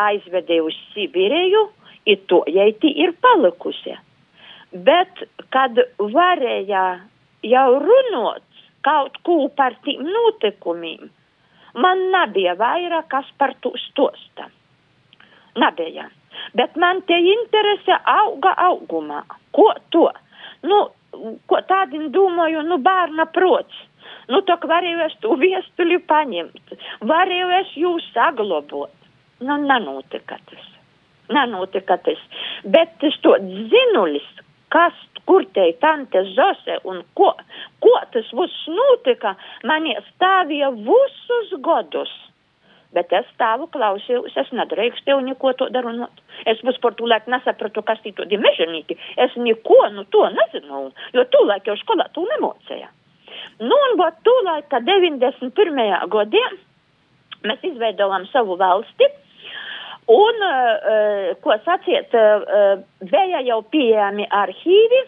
aizvedē 0.00 0.56
uz 0.64 0.78
Sibiriju 0.94 1.66
ir 2.08 2.22
to, 2.32 2.38
tī 2.80 2.92
ir 3.04 3.12
palikusi. 3.20 3.92
Bet, 4.72 5.26
kad 5.52 5.76
varēja 6.00 6.84
jau 7.44 7.68
runāt 7.84 8.64
kaut 8.88 9.20
ko 9.28 9.36
par 9.52 9.76
tiem 9.84 10.08
notikumiem, 10.14 11.10
man 11.76 12.08
nebija 12.14 12.56
vairāk 12.56 13.10
kas 13.12 13.28
par 13.36 13.52
to 13.60 13.74
stosta. 13.90 14.48
Nebija. 15.60 16.08
Bet 16.56 16.76
man 16.80 17.04
te 17.04 17.20
interese 17.20 18.00
auga 18.08 18.56
augumā. 18.64 19.20
Ko 19.52 19.68
to? 19.92 20.08
Nu, 20.64 20.86
ko 21.46 21.60
tādiem 21.68 22.08
domāju, 22.16 22.64
nu, 22.64 22.80
bērna 22.80 23.28
prots. 23.28 23.76
Nu, 24.32 24.42
tā 24.48 24.58
varēju 24.60 25.06
es 25.06 25.16
to 25.24 25.36
viestuli 25.40 25.98
paņemt, 26.10 26.76
varēju 27.12 27.54
es 27.60 27.72
jūs 27.84 28.10
saglabot. 28.14 28.94
Nu, 29.42 29.56
nenotika 29.58 30.38
tas 30.50 30.68
nenotika 31.32 31.96
tas. 31.96 32.18
Bet 32.64 32.98
tas 33.00 33.16
to 33.24 33.36
zinulis, 33.70 34.26
kas, 34.74 34.96
kur 35.28 35.44
te 35.54 35.68
ir 35.70 35.78
tante 35.84 36.24
Zose 36.36 36.78
un 36.88 37.02
ko, 37.18 37.32
ko 37.84 37.94
tas 38.14 38.28
viss 38.38 38.68
notika, 38.80 39.36
man 39.68 39.88
iestāvīja 39.94 40.72
visus 40.76 41.56
godus. 41.68 42.12
Bet 42.92 43.12
es 43.16 43.28
stāvu 43.32 43.70
klausījos, 43.72 44.34
es 44.36 44.50
nedrīkstēju 44.52 45.22
neko 45.24 45.54
to 45.56 45.70
darunot. 45.72 46.18
Es 46.50 46.60
vispār 46.66 46.92
tūlēk 46.98 47.30
nesapratu, 47.32 47.80
kas 47.88 48.02
tī 48.04 48.12
to 48.16 48.26
di 48.28 48.36
mežanīki. 48.36 48.98
Es 49.24 49.32
neko, 49.36 49.78
nu 49.94 50.04
to 50.12 50.26
nezinu, 50.34 50.90
jo 51.16 51.24
tūlēk 51.32 51.70
jau 51.70 51.78
skolā 51.80 52.10
to 52.12 52.26
nemocēja. 52.34 52.90
Nu 53.60 53.76
un 53.88 53.98
bot 54.00 54.16
tūlēk, 54.24 54.70
ka 54.72 54.80
91. 54.86 56.08
gadē 56.12 56.44
mēs 57.42 57.66
izveidojām 57.72 58.24
savu 58.32 58.56
valsti, 58.56 59.10
Un, 60.10 60.34
uh, 60.42 61.36
ko 61.40 61.54
saciet, 61.64 62.10
uh, 62.10 62.80
bija 63.06 63.38
jau 63.46 63.60
pieejami 63.70 64.26
arhīvi, 64.34 65.02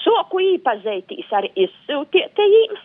soku 0.00 0.40
īpazītīs 0.54 1.28
ar 1.36 1.44
izsūtītējiem, 1.52 2.78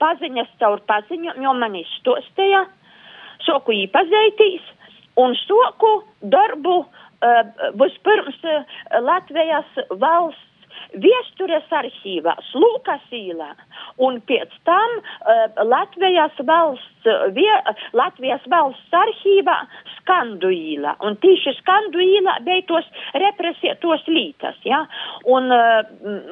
paziņas 0.00 0.48
caur 0.62 0.80
paziņu, 0.88 1.36
jo 1.44 1.52
man 1.60 1.76
izstostēja, 1.76 2.64
soku 3.44 3.76
īpazītīs 3.76 4.64
un 5.20 5.36
soku 5.42 5.92
darbu 6.24 6.78
uh, 6.80 7.52
vispirms 7.76 8.40
uh, 8.48 8.64
Latvijas 9.04 9.68
valsts 10.00 10.45
Viestures 10.96 11.66
arhīvā, 11.74 12.36
Lūkas 12.56 13.04
īlā 13.14 13.50
un 14.02 14.20
pēc 14.28 14.52
tam 14.68 14.98
uh, 14.98 15.64
Latvijas 15.66 16.36
valsts, 16.48 17.08
vie, 17.36 17.52
Latvijas 17.96 18.44
valsts 18.50 18.96
arhīvā 18.96 19.56
Skandu 19.96 20.50
īlā. 20.54 20.94
Un 21.06 21.18
tīši 21.22 21.56
Skandu 21.58 22.00
īlā 22.02 22.38
bija 22.46 22.64
tos 22.70 22.88
represētos 23.14 24.06
lītas, 24.10 24.58
ja? 24.66 24.84
Un 25.26 25.50
uh, 25.54 25.82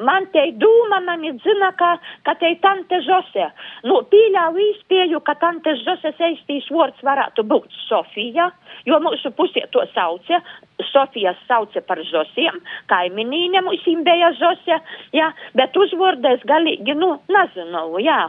man 0.06 0.28
te 0.34 0.46
dūma, 0.60 1.00
man 1.06 1.24
ir 1.26 1.38
zina, 1.44 1.72
ka, 1.78 1.94
ka 2.26 2.36
te 2.40 2.54
tante 2.62 3.00
Zose. 3.06 3.48
Nu, 3.88 4.00
pīļāvu 4.10 4.62
īspēju, 4.68 5.22
ka 5.26 5.36
tante 5.42 5.76
Zose 5.82 6.14
seistīs 6.18 6.70
vārds 6.72 7.02
varētu 7.06 7.46
būt 7.50 7.74
Sofija, 7.88 8.50
jo 8.88 9.00
mūsu 9.02 9.34
pusē 9.36 9.66
to 9.74 9.84
sauca. 9.94 10.42
Sofijas 10.90 11.38
sauca 11.48 11.80
par 11.86 12.00
Zosiem, 12.10 12.58
kaiminīne 12.90 13.62
mums 13.62 13.84
bija 14.06 14.32
Zose, 14.38 14.78
jā, 15.16 15.30
bet 15.58 15.76
uzvārdēs 15.76 16.44
galīgi, 16.48 16.96
nu, 16.98 17.14
nezinu, 17.32 17.86
jā. 18.04 18.20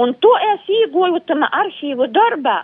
Un 0.00 0.14
to 0.22 0.32
es 0.52 0.70
iegūju 0.80 1.24
tam 1.28 1.46
arhīvu 1.50 2.08
darbā. 2.14 2.60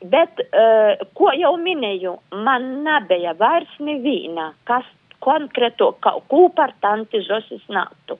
Bet, 0.00 0.40
uh, 0.40 0.96
ko 1.12 1.28
jau 1.36 1.52
minēju, 1.60 2.14
man 2.46 2.70
nebija 2.86 3.34
vairs 3.36 3.72
neviena, 3.84 4.54
kas 4.64 4.86
konkrēto 5.20 5.92
kaut 6.00 6.24
ko 6.32 6.46
par 6.56 6.72
tanti 6.80 7.20
Zosis 7.26 7.66
nāktu. 7.68 8.16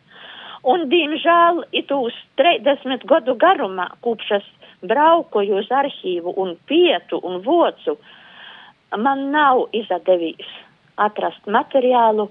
Un, 0.68 0.90
diemžēl, 0.92 1.62
itūs 1.80 2.16
30 2.36 3.06
gadu 3.08 3.32
garumā, 3.40 3.88
kopš 4.04 4.34
es 4.40 4.48
braukoju 4.84 5.60
uz 5.62 5.70
arhīvu 5.72 6.34
un 6.42 6.56
pietu 6.68 7.20
un 7.24 7.40
vocu, 7.44 7.96
man 8.96 9.30
nav 9.32 9.66
izdevies 9.76 10.50
atrast 11.00 11.48
materiālu, 11.48 12.28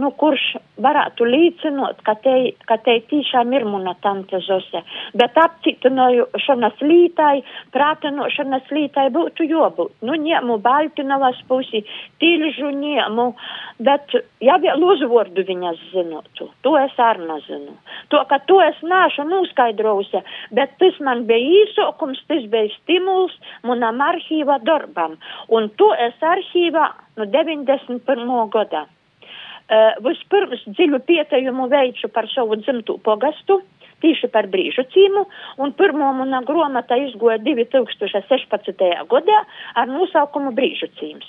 nu, 0.00 0.10
kurš 0.20 0.44
varētu 0.82 1.26
līdzinot, 1.26 2.02
ka 2.06 2.14
te, 2.24 2.34
ka 2.68 2.76
te 2.84 2.98
tiešām 3.10 3.52
ir 3.56 3.64
muna 3.68 3.94
tante 4.04 4.40
Zose. 4.44 4.82
Bet 5.16 5.36
apcitinošanas 5.40 6.82
lītai, 6.84 7.40
prātinošanas 7.74 8.68
lītai 8.76 9.08
būtu 9.14 9.48
jābūt. 9.48 9.94
Nu, 10.06 10.18
ņēmu 10.20 10.58
Baltinovas 10.64 11.40
pusi, 11.48 11.82
tilžu 12.20 12.72
ņēmu, 12.76 13.26
bet 13.88 14.16
ja 14.44 14.58
vēl 14.62 14.84
uzvordu 14.84 15.46
viņas 15.48 15.80
zinotu, 15.94 16.50
to 16.66 16.76
es 16.80 16.96
arī 17.00 17.26
nezinu. 17.26 17.76
To, 18.12 18.22
ka 18.28 18.38
to 18.48 18.60
es 18.64 18.78
nāšu 18.84 19.24
noskaidrojusi, 19.28 20.22
bet 20.56 20.76
tas 20.80 20.98
man 21.00 21.24
bija 21.28 21.62
īsokums, 21.62 22.20
tas 22.28 22.44
bija 22.52 22.72
stimuls 22.76 23.34
manam 23.66 24.02
arhīva 24.04 24.60
darbam. 24.64 25.16
Un 25.48 25.70
to 25.80 25.92
es 26.08 26.20
arhīvā 26.20 26.90
no 27.16 27.26
91. 27.32 28.36
gadā. 28.52 28.86
Uh, 29.66 29.96
vispirms 30.06 30.60
dziļu 30.76 31.00
pietejumu 31.08 31.66
veicu 31.72 32.08
par 32.14 32.28
savu 32.30 32.54
dzimtu 32.60 33.00
pogastu, 33.02 33.60
tīši 34.04 34.30
par 34.30 34.46
brīžu 34.52 34.84
cīmu, 34.92 35.24
un 35.58 35.72
pirmo 35.74 36.12
mana 36.14 36.42
gromata 36.46 36.98
izgoja 37.02 37.40
2016. 37.42 38.86
gadā 39.10 39.40
ar 39.74 39.90
nosaukumu 39.90 40.54
brīžu 40.54 40.92
cīms 41.00 41.26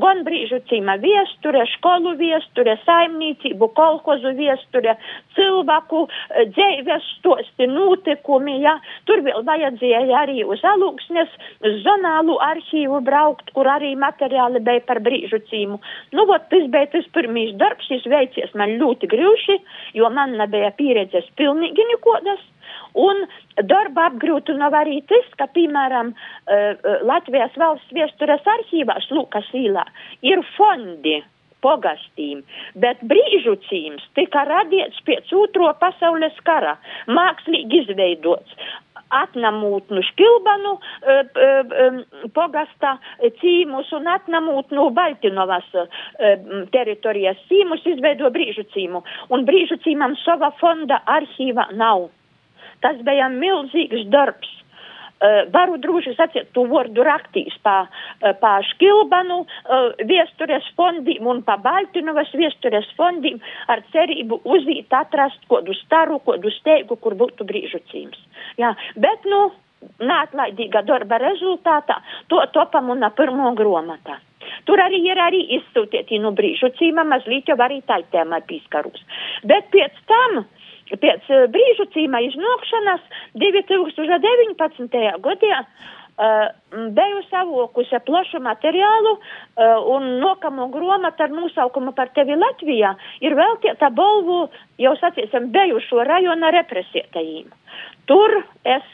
gan 0.00 0.22
brīžu 0.26 0.60
cīma 0.68 0.96
viesture, 1.02 1.64
skolu 1.74 2.14
viesture, 2.18 2.76
saimniecību, 2.84 3.68
kolhozu 3.76 4.34
viesture, 4.38 4.96
cilvēku 5.36 6.04
e, 6.06 6.46
dzēves 6.54 7.10
stosti, 7.18 7.68
notikumi, 7.70 8.58
ja. 8.64 8.76
Tur 9.08 9.24
vēl 9.26 9.44
vajadzēja 9.46 10.22
arī 10.24 10.44
uz 10.48 10.62
alūksnes, 10.74 11.34
uz 11.64 11.78
zonālu 11.86 12.38
arhīvu 12.48 13.00
braukt, 13.06 13.52
kur 13.56 13.70
arī 13.70 13.94
materiāli 13.98 14.62
bija 14.64 14.84
par 14.88 15.02
brīžu 15.04 15.42
cīmu. 15.50 15.80
Nu, 16.16 16.26
vot, 16.30 16.48
tas 16.50 16.66
bija 16.72 16.90
tas 16.94 17.06
pirmīs 17.14 17.54
darbs, 17.60 17.86
šis 17.90 18.08
veicies 18.10 18.54
man 18.58 18.76
ļoti 18.80 19.10
grūši, 19.10 19.60
jo 20.00 20.10
man 20.10 20.36
nebija 20.40 20.72
pieredzes 20.78 21.30
pilnīgi 21.38 21.86
nekodas. 21.92 22.42
Un 22.94 23.24
darba 23.70 24.08
apgrūtinava 24.10 24.84
arī 24.84 25.00
tas, 25.10 25.26
ka, 25.38 25.48
piemēram, 25.56 26.14
uh, 26.14 26.90
Latvijas 27.06 27.56
valsts 27.58 27.94
viestures 27.94 28.46
arhīvās 28.56 29.10
Lukas 29.10 29.48
īlā 29.54 29.84
ir 30.22 30.44
fondi 30.54 31.20
pogastīm, 31.64 32.42
bet 32.76 33.00
brīžu 33.08 33.56
cīms 33.68 34.04
tika 34.18 34.44
radīts 34.48 35.00
pēc 35.08 35.32
otro 35.32 35.70
pasaules 35.80 36.36
kara, 36.44 36.76
mākslīgi 37.08 37.84
izveidots 37.84 38.58
atnamūtnu 39.14 40.02
škilbanu 40.08 40.74
e, 40.74 41.16
e, 41.46 41.86
pogasta 42.34 42.96
cīmus 43.40 43.92
un 43.96 44.08
atnamūtnu 44.10 44.88
Baltinovas 44.96 45.68
e, 45.76 45.86
teritorijas 46.74 47.40
cīmus 47.50 47.84
izveido 47.94 48.30
brīžu 48.34 48.66
cīmu. 48.74 49.04
Un 49.34 49.46
brīžu 49.48 49.78
cīmam 49.84 50.16
sava 50.24 50.50
fonda 50.60 51.02
arhīva 51.18 51.68
nav. 51.78 52.08
Tas 52.82 53.00
bija 53.06 53.30
milzīgs 53.32 54.06
darbs. 54.12 54.50
Uh, 55.24 55.46
varu 55.54 55.78
droši 55.80 56.16
sacīt, 56.18 56.48
tu 56.52 56.64
vārdu 56.68 57.04
raktīs 57.06 57.54
pa, 57.64 57.84
uh, 57.86 58.32
pa 58.40 58.56
Škilbanu 58.66 59.38
uh, 59.44 59.92
viestures 60.10 60.66
fondiem 60.76 61.28
un 61.30 61.40
pa 61.46 61.54
Baltinovas 61.62 62.32
viestures 62.34 62.88
fondiem 62.98 63.38
ar 63.70 63.84
cerību 63.94 64.40
uzīt 64.56 64.92
atrast 64.92 65.46
kodu 65.48 65.72
staru, 65.84 66.18
kodu 66.26 66.50
steigu, 66.58 66.98
kur 67.00 67.14
būtu 67.16 67.46
brīžu 67.46 67.80
cīms. 67.92 68.18
Jā, 68.60 68.74
bet, 69.00 69.24
nu, 69.30 69.46
neatlaidīga 70.02 70.82
darba 70.88 71.18
rezultātā 71.22 72.00
to 72.28 72.42
topam 72.52 72.90
un 72.94 73.06
pirmo 73.16 73.52
gromata. 73.56 74.18
Tur 74.68 74.80
arī 74.80 75.00
ir 75.08 75.20
arī 75.20 75.40
izsūtīti 75.58 76.20
no 76.20 76.32
brīžu 76.36 76.70
cīma, 76.78 77.04
mazliet 77.08 77.48
jau 77.48 77.56
arī 77.64 77.80
tā 77.88 78.00
tēmai 78.12 78.42
pīskarus. 78.48 79.00
Bet 79.44 79.70
pēc 79.72 79.96
tam 80.10 80.44
pēc 80.92 81.28
eh, 81.30 81.46
brīžu 81.52 81.88
cīma 81.94 82.20
iznākšanas 82.28 83.04
2019. 83.40 84.98
gadā 85.24 85.60
uh, 85.60 86.48
biju 86.96 87.22
savokusi 87.30 88.00
plašu 88.06 88.40
materiālu 88.44 89.14
uh, 89.16 89.78
un 89.94 90.18
nokamo 90.22 90.68
gromatu 90.74 91.26
ar 91.26 91.32
nosaukumu 91.32 91.94
par 91.96 92.12
tevi 92.16 92.36
Latvijā 92.36 92.94
ir 93.24 93.36
veltīta 93.38 93.90
balvu, 93.90 94.48
jau 94.78 94.94
sacīsim, 95.00 95.50
bijušo 95.54 96.04
rajona 96.04 96.52
represētajiem. 96.58 97.48
Tur 98.06 98.42
es 98.64 98.84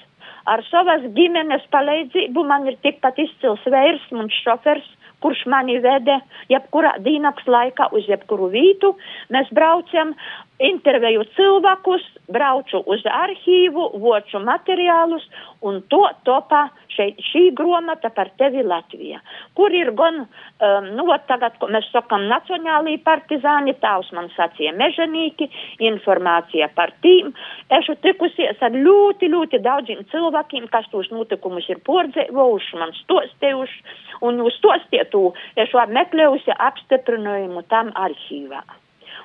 ar 0.49 0.63
savas 0.71 1.05
ģimenes 1.17 1.67
palīdzību 1.75 2.47
man 2.47 2.67
ir 2.71 2.79
tikpat 2.85 3.19
izcils 3.19 3.67
vērs 3.67 4.07
un 4.15 4.31
šofers 4.41 4.87
kurš 5.23 5.45
mani 5.53 5.79
vede 5.85 6.19
jebkurā 6.53 6.97
dīnaks 7.05 7.47
laikā 7.47 7.91
uz 7.97 8.09
jebkuru 8.11 8.51
vītu. 8.53 8.95
Mēs 9.35 9.51
braucam 9.57 10.15
intervēju 10.61 11.25
cilvēkus, 11.37 12.05
braucu 12.33 12.83
uz 12.87 13.05
arhīvu, 13.07 13.91
voču 14.03 14.43
materiālus 14.45 15.27
un 15.67 15.81
to 15.93 16.05
topā 16.29 16.67
šeit 17.01 17.21
šī 17.31 17.43
gromata 17.57 18.11
par 18.13 18.31
tevi 18.41 18.63
Latvijā, 18.67 19.21
kur 19.57 19.73
ir 19.75 19.93
gan, 19.97 20.25
um, 20.27 20.89
nu, 20.97 21.07
ot 21.15 21.25
tagad, 21.31 21.57
ko 21.61 21.71
mēs 21.73 21.89
sakam, 21.95 22.27
nacionālī 22.31 22.99
partizāni, 23.05 23.75
tāvs 23.81 24.11
man 24.17 24.29
sacīja 24.37 24.75
mežanīki, 24.77 25.49
informācija 25.91 26.71
par 26.77 26.93
tīm. 27.05 27.33
Ešu 27.81 27.97
tikusies 28.05 28.61
ar 28.61 28.77
ļoti, 28.77 29.31
ļoti 29.33 29.63
daudziem 29.65 30.05
cilvēkiem, 30.13 30.69
kas 30.73 30.89
tos 30.93 31.11
notikumus 31.15 31.69
ir 31.73 31.81
pordzēvojuši, 31.89 32.79
man 32.81 32.95
stostējuši, 33.01 33.83
un 34.27 34.45
uz 34.45 34.55
stostietu 34.61 35.31
ešu 35.61 35.81
apmeklējusi 35.87 36.57
apstiprinājumu 36.69 37.65
tam 37.73 37.95
arhīvā. 37.97 38.63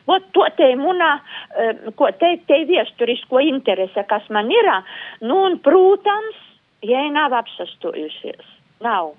Vot 0.05 0.25
to 0.37 0.45
te 0.57 0.67
munā, 0.77 1.15
ko 1.97 2.11
te, 2.19 2.35
te 2.45 2.59
viesturisko 2.69 3.41
interese, 3.41 4.03
kas 4.09 4.27
man 4.29 4.51
ir, 4.53 4.69
nu 5.25 5.39
un, 5.47 5.57
protams, 5.65 6.37
jai 6.83 7.07
nav 7.13 7.33
apsastojusies. 7.33 8.45
Nav 8.83 9.13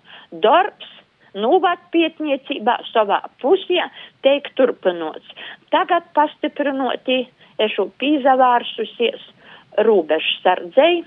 darbs, 0.44 0.88
nuvat 1.36 1.80
pietniecībā 1.92 2.78
savā 2.92 3.22
pusē, 3.42 3.88
teikt 4.24 4.54
turpinots. 4.56 5.34
Tagad 5.74 6.08
pastiprinoti, 6.16 7.24
ešu 7.60 7.90
pīzavārsusies 8.00 9.28
rūbežu 9.86 10.40
sardzei, 10.42 11.04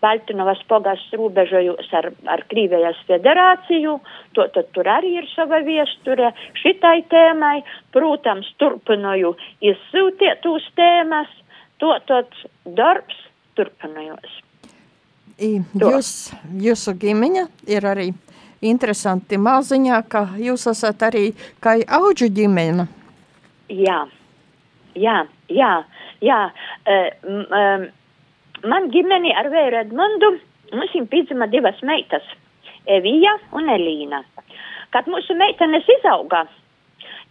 Baltinovas 0.00 0.60
pogas 0.68 1.00
robežojos 1.16 1.88
ar, 1.96 2.10
ar 2.28 2.42
Krīvijas 2.50 2.98
federāciju, 3.08 3.96
to 4.36 4.44
tad 4.54 4.68
tur 4.76 4.88
arī 4.92 5.14
ir 5.22 5.28
sava 5.32 5.62
viesture 5.66 6.32
šitai 6.60 6.98
tēmai, 7.12 7.62
protams, 7.96 8.50
turpinoju 8.60 9.32
izsūtiet 9.72 10.46
uz 10.52 10.68
tēmas, 10.78 11.32
to 11.80 11.94
tad 12.10 12.36
darbs 12.78 13.24
turpinojos. 13.56 14.42
Jūs, 15.36 16.10
jūsu 16.62 16.94
ģimeņa 16.96 17.44
ir 17.68 17.86
arī 17.86 18.06
interesanti 18.64 19.36
maziņā, 19.36 20.00
ka 20.08 20.22
jūs 20.40 20.66
esat 20.70 21.02
arī 21.10 21.26
kā 21.60 21.76
auģu 21.98 22.30
ģimene. 22.32 22.86
Jā, 23.68 24.06
jā, 24.96 25.16
jā, 25.52 25.72
jā. 26.24 26.40
Uh, 26.86 27.08
um, 27.60 27.86
man 28.64 28.90
ģimeni 28.94 29.34
ar 29.36 29.50
vēru 29.52 29.82
Edmundu 29.82 30.36
mums 30.72 30.94
ir 30.94 31.06
piedzima 31.10 31.46
divas 31.52 31.80
meitas- 31.82 32.24
Evija 32.96 33.36
un 33.52 33.68
Elīna. 33.68 34.22
Kad 34.94 35.08
mūsu 35.10 35.34
meitenes 35.36 35.84
izauga, 35.98 36.46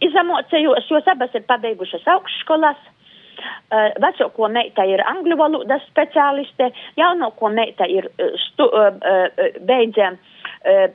izamocējos, 0.04 0.90
jo 0.90 1.00
abas 1.06 1.34
ir 1.34 1.42
pabeigušas 1.48 2.06
augšskolas. 2.06 2.76
Uh, 3.36 3.90
vecāko 4.02 4.48
meita 4.52 4.86
ir 4.88 5.02
angļu 5.04 5.36
valodas 5.40 5.84
speciāliste, 5.90 6.70
jaunāko 6.96 7.50
meita 7.52 7.88
ir 7.90 8.08
stu, 8.48 8.68
uh, 8.70 8.90
uh, 8.96 9.60
beidzē 9.66 10.16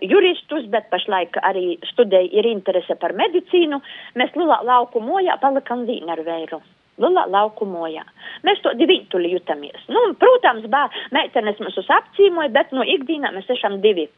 juristus, 0.04 0.66
bet 0.68 0.90
pašlaik 0.92 1.38
arī 1.48 1.78
studēja 1.94 2.28
ir 2.42 2.50
interese 2.50 2.98
par 3.00 3.14
medicīnu. 3.16 3.80
Mēs 4.20 4.36
lielā 4.36 4.58
lauku 4.68 5.00
mojā 5.00 5.38
palikam 5.40 5.86
vēru 5.88 6.60
lielā 7.02 7.26
laukumojā. 7.32 8.04
Mēs 8.46 8.62
to 8.66 8.74
divi 8.80 9.02
tuļi 9.12 9.34
jutamies. 9.36 9.88
Nu, 9.90 10.12
protams, 10.20 10.68
bā, 10.72 10.88
meitenes 11.16 11.60
mums 11.62 11.78
uz 11.80 11.90
apcīmoja, 11.90 12.52
bet 12.54 12.72
no 12.76 12.84
ikdienā 12.84 13.34
mēs 13.36 13.50
esam 13.56 13.80
divi. 13.82 14.10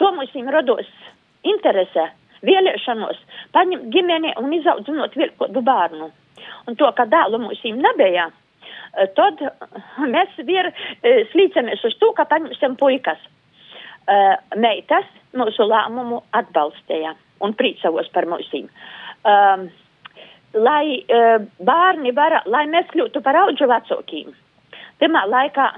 To 0.00 0.10
mums 0.14 0.32
viņam 0.34 0.52
rados 0.54 0.90
interese, 1.44 2.08
vēlēšanos, 2.44 3.20
paņemt 3.54 3.90
ģimeni 3.94 4.34
un 4.40 4.52
izaudzinot 4.58 5.16
vēl 5.18 5.34
kādu 5.40 5.64
bērnu. 5.64 6.10
Un 6.68 6.78
to, 6.80 6.88
ka 6.96 7.06
dēlu 7.10 7.40
mums 7.42 7.62
viņam 7.64 7.82
nebija, 7.84 8.28
eh, 8.30 9.08
tad 9.16 9.40
mēs 10.14 10.34
vir 10.48 10.70
eh, 10.70 11.24
slīcamies 11.32 11.84
uz 11.84 11.96
to, 12.00 12.12
ka 12.16 12.28
paņemsim 12.30 12.78
puikas. 12.80 13.30
Meitas 14.60 15.06
mūsu 15.32 15.64
lēmumu 15.64 16.18
atbalstīja 16.36 17.14
un 17.40 17.54
priecavos 17.56 18.10
par 18.12 18.26
mums. 18.28 18.50
Um, 19.24 19.62
lai 20.52 21.00
bērni 21.56 22.12
var, 22.12 22.42
lai 22.44 22.66
mēs 22.68 22.90
kļūtu 22.92 23.22
par 23.24 23.38
auģu 23.46 23.70
vecākiem. 23.70 24.34
Pirmā 25.00 25.24
laikā 25.24 25.70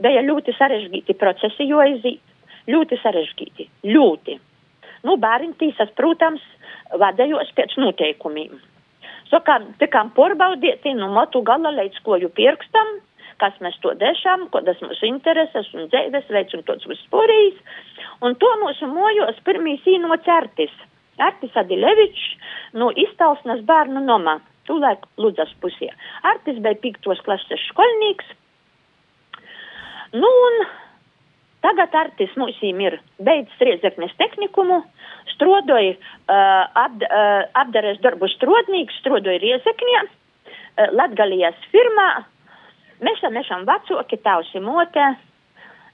bija 0.00 0.24
ļoti 0.24 0.56
sarežģīti 0.56 1.18
procesi, 1.20 1.68
jo 1.68 1.84
aiziet. 1.84 2.24
Ļoti 2.72 2.98
sarežģīti. 3.02 3.68
Ļoti. 3.92 4.40
nu, 5.06 5.16
bērntīsas, 5.20 5.92
protams, 5.96 6.42
vadējos 7.00 7.52
pēc 7.56 7.76
noteikumiem. 7.80 8.58
Saka, 9.28 9.58
tikām 9.80 10.12
porbaudīti, 10.16 10.94
nu, 10.96 11.10
motu 11.12 11.42
gala 11.44 11.72
līdz 11.76 12.00
koju 12.06 12.30
pirkstam, 12.36 12.94
kas 13.42 13.56
mēs 13.64 13.76
to 13.82 13.92
dešām, 14.00 14.46
kādas 14.54 14.80
mūsu 14.82 15.06
intereses 15.08 15.68
un 15.76 15.90
dzīvesveids 15.92 16.56
un 16.58 16.64
tots 16.68 16.88
vispārējais. 16.90 17.58
Un 18.24 18.34
to 18.40 18.50
mūsu 18.62 18.88
mojos 18.90 19.38
pirmīs 19.46 19.84
īnots 19.86 20.30
Artis. 20.32 20.72
Artis 21.22 21.54
Adilevičs 21.58 22.24
no 22.78 22.90
iztalsnas 23.04 23.62
bērnu 23.68 24.02
nomā, 24.06 24.38
tūlēk 24.70 25.06
Ludzas 25.20 25.52
pusē. 25.62 25.90
Artis 26.32 26.60
bija 26.64 26.80
piktos 26.82 27.22
klases 27.26 27.62
skolnīgs. 27.70 28.34
Nu, 30.16 30.28
un 30.48 30.62
tagad 31.64 31.94
Artis 31.94 32.34
mums 32.36 32.56
ir 32.62 33.00
beidzis 33.18 33.60
Riezeknes 33.60 34.14
tehnikumu, 34.20 34.82
strodoja 35.34 35.94
uh, 35.94 36.64
ap, 36.74 36.96
uh, 37.02 37.44
apdarēs 37.62 38.00
darbu 38.04 38.30
strodnīgs, 38.34 38.98
strodoja 39.02 39.40
Riezeknē, 39.42 40.02
uh, 40.06 40.90
Latgalijas 40.94 41.58
firmā, 41.72 42.10
Mēs 43.04 43.20
esam 43.22 43.66
vecāki, 43.66 44.18
tavs 44.24 44.48
ir 44.58 44.64
motē. 44.64 45.12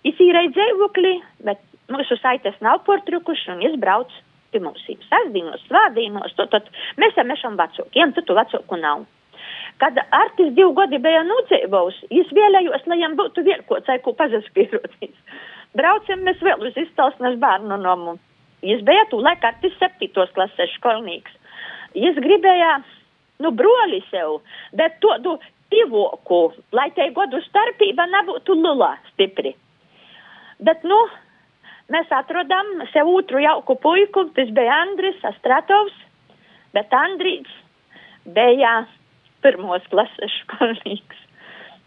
Izīrēja 0.08 0.52
dzīvokli, 0.56 1.12
bet 1.44 1.60
mūsu 1.92 2.16
saites 2.20 2.56
nav 2.64 2.80
portrukuši 2.86 3.52
un 3.52 3.64
izbrauc 3.68 4.12
pie 4.52 4.60
mums. 4.64 4.84
Sasdienos, 5.10 5.64
svādienos, 5.68 6.32
to, 6.38 6.46
tad 6.52 6.70
mēs 7.00 7.16
esam 7.20 7.58
vecāki, 7.60 8.00
jām 8.00 8.14
tu 8.16 8.36
vecāku 8.36 8.80
nav. 8.80 9.04
Kad 9.82 9.98
Artis 10.14 10.52
divu 10.56 10.72
gadi 10.76 11.00
bija 11.02 11.24
nudzīvojis, 11.26 12.04
es 12.22 12.30
vēlējos, 12.32 12.86
lai 12.86 12.96
viņam 12.96 13.16
būtu 13.20 13.44
vēl 13.44 13.64
ko 13.68 14.14
pazaspīroties. 14.16 15.16
Braucam 15.74 16.22
mēs 16.26 16.42
vēl 16.44 16.68
uz 16.68 16.76
izcelsmes 16.78 17.38
bērnu 17.42 17.78
nomu. 17.82 18.18
Es 18.64 18.82
biju 18.86 19.08
tūlēk 19.10 19.44
Artis 19.44 19.74
septītos 19.80 20.30
klases 20.36 20.72
skolnīgs. 20.78 21.32
Es 21.94 22.16
gribēju, 22.18 22.70
nu, 23.44 23.50
broli 23.54 24.00
sev, 24.10 24.38
bet 24.78 24.96
to, 25.02 25.12
tu, 25.22 25.34
divoku, 25.74 26.52
lai 26.76 26.90
te 26.96 27.06
godu 27.16 27.40
starpība 27.48 28.06
nebūtu 28.10 28.56
lula 28.58 28.94
stipri. 29.12 29.54
Bet, 30.64 30.84
nu, 30.86 30.98
mēs 31.92 32.10
atrodam 32.14 32.70
sev 32.92 33.10
otru 33.10 33.42
jauku 33.42 33.76
puiku, 33.82 34.28
tas 34.36 34.50
bija 34.54 34.80
Andris 34.84 35.20
Astratovs, 35.32 35.96
bet 36.76 36.94
Andrīts 36.94 37.52
bija 38.36 38.84
pirmos 39.44 39.84
klases 39.92 40.40
skolnieks. 40.44 41.23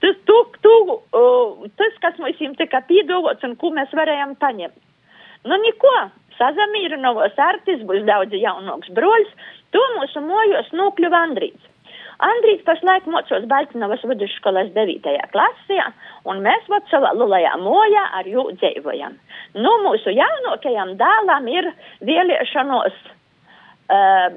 Tas, 0.03 0.17
tu, 0.29 0.37
tu, 0.61 0.73
uh, 0.93 1.69
tas, 1.79 1.95
kas 2.03 2.19
mums 2.21 2.57
tika 2.59 2.83
piedāvāts 2.89 3.45
un 3.47 3.55
ko 3.57 3.71
mēs 3.73 3.93
varējām 3.97 4.35
paņemt. 4.41 4.77
Nu, 5.47 5.57
neko, 5.63 5.95
sazamīrinovos 6.37 7.37
artis 7.41 7.81
būs 7.87 8.05
daudz 8.05 8.35
jaunāks 8.37 8.91
broļs, 8.93 9.31
to 9.73 9.81
mūsu 9.97 10.21
mojos 10.25 10.69
nokļuva 10.75 11.23
Andrīts. 11.29 11.73
Andrīs 12.27 12.63
pašlaik 12.65 13.05
mocos 13.13 13.45
Baltinovas 13.49 14.01
vidusskolas 14.09 14.71
9. 14.73 15.05
klasē, 15.33 15.81
un 16.25 16.41
mēs 16.45 16.65
vat 16.71 16.87
savā 16.89 17.11
lulajā 17.13 17.53
mojā 17.61 18.05
ar 18.19 18.29
jū 18.29 18.47
dzīvojam. 18.57 19.17
Nu, 19.57 19.73
mūsu 19.85 20.13
jaunākajam 20.15 20.95
dēlam 20.97 21.49
ir 21.53 21.69
vēlēšanos 22.09 22.97
uh, 23.93 24.33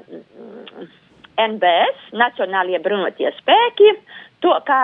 NBS, 1.41 2.11
Nacionālie 2.21 2.77
brunotie 2.85 3.33
spēki, 3.39 3.95
to, 4.41 4.55
kā, 4.67 4.79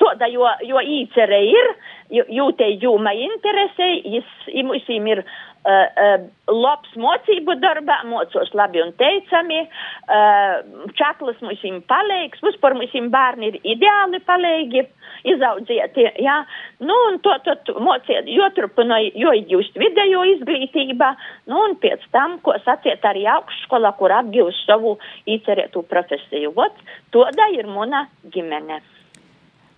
to 0.00 0.10
da, 0.20 0.28
jo, 0.32 0.48
jo 0.64 0.80
īcere 0.80 1.42
ir, 1.44 1.70
jūtei 2.10 2.78
jūma 2.80 3.12
interesē, 3.12 3.88
jis, 4.16 4.30
imusim 4.62 5.06
ir 5.12 5.24
uh, 5.24 5.47
labs 5.68 6.94
mocību 6.96 7.58
darbā, 7.60 7.98
mocos 8.08 8.52
labi 8.56 8.80
un 8.82 8.94
teicami, 8.96 9.64
uh, 9.66 10.86
čaklas 10.96 11.40
mums 11.44 11.64
ir 11.66 11.80
palīgs, 11.90 12.40
vispār 12.44 12.76
mums 12.78 12.94
bērni 13.12 13.50
ir 13.52 13.58
ideāli 13.76 14.20
palīgi, 14.24 14.86
izaudzieti, 15.28 16.06
jā, 16.22 16.36
nu 16.84 16.94
un 17.08 17.18
to, 17.24 17.34
to, 17.44 17.56
to 17.66 17.74
mociet, 17.82 18.28
jo 18.30 18.46
turpināja, 18.56 19.10
jo 19.18 19.34
jūs 19.52 19.70
vidējo 19.78 20.24
izglītībā, 20.36 21.10
nu 21.50 21.64
un 21.66 21.76
pēc 21.82 22.06
tam, 22.14 22.38
ko 22.44 22.54
saciet 22.64 23.04
arī 23.08 23.26
augšskola, 23.34 23.92
kur 23.98 24.14
apgūst 24.14 24.64
savu 24.68 24.96
īcerētu 25.28 25.84
profesiju. 25.90 26.54
Vot, 26.56 26.80
to 27.12 27.26
da 27.36 27.50
ir 27.54 27.68
mana 27.68 28.06
ģimene. 28.34 28.80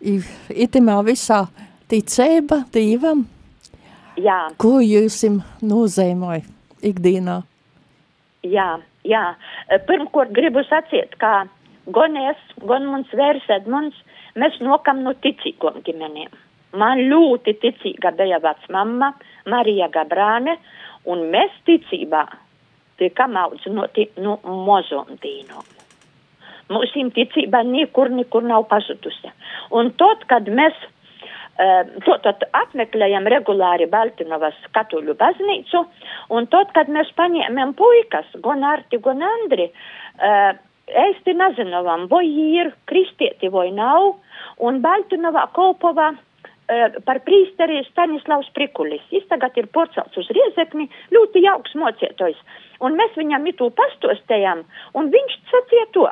Itimā 0.01 1.01
visā 1.05 1.45
ticība 1.91 2.65
Dievam? 2.73 3.27
Jā. 4.21 4.41
Ko 4.61 4.79
jūs 4.85 5.23
nozīmoja 5.65 6.43
ikdienā? 6.85 7.41
Jā, 8.45 8.69
jā. 9.07 9.25
Pirmkārt 9.89 10.33
gribu 10.37 10.65
sacīt, 10.67 11.15
ka 11.21 11.47
gan 11.95 12.17
es, 12.31 12.41
gan 12.67 12.89
mans 12.91 13.11
vērs 13.17 13.47
Edmunds, 13.57 13.97
mēs 14.41 14.59
nokam 14.65 15.03
no 15.07 15.15
ticīgām 15.25 15.81
ģimenēm. 15.87 16.33
Man 16.81 17.03
ļoti 17.11 17.57
ticīga 17.63 18.13
bija 18.19 18.39
vecmamma 18.43 19.13
Marija 19.51 19.89
Gabrāne, 19.95 20.57
un 21.11 21.27
mēs 21.33 21.55
ticībā 21.67 22.27
tikam 23.01 23.37
audzināti 23.41 24.11
no 24.23 24.39
mozom 24.45 25.17
dīnom. 25.23 25.67
Mūsu 26.71 27.09
ticība 27.17 27.65
nekur, 27.67 28.13
nekur 28.15 28.45
nav 28.47 28.69
pazudusi. 28.71 29.33
Un 29.75 29.91
tad, 29.99 30.23
kad 30.31 30.47
mēs 30.47 30.77
Tātad 31.61 32.47
apmeklējam 32.57 33.27
regulāri 33.29 33.85
Baltinovas 33.91 34.57
katoļu 34.73 35.13
baznīcu, 35.21 35.83
un 36.33 36.47
tad, 36.49 36.71
kad 36.77 36.89
mēs 36.89 37.11
paņēmām 37.19 37.75
puikas, 37.77 38.31
gan 38.45 38.65
Arti, 38.65 39.01
gan 39.05 39.21
Andri, 39.27 39.67
īsti 40.89 41.35
nezinām, 41.37 42.07
vai 42.09 42.25
ir 42.25 42.73
kristieti 42.89 43.51
vai 43.53 43.69
nav, 43.77 44.15
un 44.65 44.81
Baltinovā 44.85 45.51
Kolpova 45.57 46.15
par 47.05 47.21
prīsteri 47.27 47.83
Stanislavs 47.91 48.51
Prikulis. 48.55 49.03
Viņš 49.11 49.29
tagad 49.33 49.57
ir 49.59 49.69
porcelts 49.75 50.17
uz 50.21 50.29
riezekni, 50.33 50.89
ļoti 51.13 51.45
jauks 51.45 51.75
mocietojs. 51.75 52.39
Un 52.81 52.97
mēs 52.97 53.17
viņam 53.19 53.47
itu 53.51 53.69
pastostējām, 53.77 54.65
un 54.97 55.13
viņš 55.13 55.39
sacīja 55.51 55.89
to. 55.97 56.09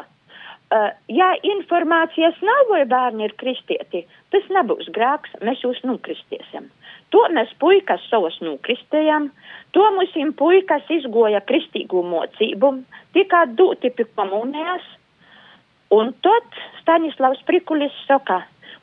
Uh, 0.68 0.90
ja 1.08 1.30
informācijas 1.48 2.36
nav, 2.44 2.66
vai 2.68 2.82
bērni 2.84 3.24
ir 3.24 3.32
kristieti, 3.40 4.02
tas 4.34 4.50
nebūs 4.52 4.90
grēks, 4.92 5.38
mēs 5.40 5.62
jūs 5.64 5.80
nukristiesim. 5.88 6.66
To 7.16 7.22
mēs 7.32 7.54
puikas 7.62 8.04
savas 8.10 8.36
nukristējam, 8.44 9.30
to 9.72 9.86
mūsim 9.96 10.34
puikas 10.36 10.84
izgoja 10.92 11.40
kristīgu 11.48 12.04
mocību, 12.10 12.74
tikai 13.16 13.46
dūti 13.56 13.94
pie 13.96 14.04
komunijas, 14.12 14.84
un 15.88 16.12
tad 16.20 16.60
Stanislavs 16.82 17.40
Prikulis 17.48 17.96
saka, 18.04 18.42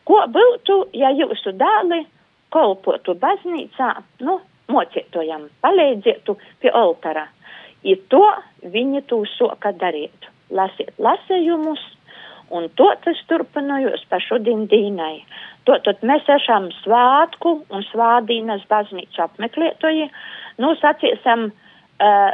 ko 0.09 0.25
būtu, 0.25 0.81
ja 0.97 1.13
jūsu 1.13 1.53
dēli 1.53 2.01
kolpotu 2.49 3.13
baznīcā, 3.21 3.93
nu, 4.25 4.39
mocietojam, 4.73 5.51
palīdzētu 5.61 6.41
pie 6.63 6.73
altara. 6.73 7.29
I 7.85 7.93
to 8.09 8.25
viņi 8.73 9.05
to 9.05 9.21
soka 9.37 9.69
darītu 9.69 10.33
lasiet 10.49 10.93
lasējumus, 11.01 11.81
un 12.53 12.69
to 12.77 12.87
tas 13.03 13.19
turpinājos 13.29 14.05
pa 14.09 14.19
šodien 14.23 14.67
dīnai. 14.71 15.19
To, 15.65 15.77
tad 15.81 16.03
mēs 16.05 16.27
esam 16.29 16.69
svātku 16.83 17.57
un 17.73 17.85
svādīnas 17.89 18.65
baznīcu 18.69 19.23
apmeklētoji, 19.23 20.09
nu, 20.61 20.73
sacīsim, 20.81 21.47
uh, 21.49 22.33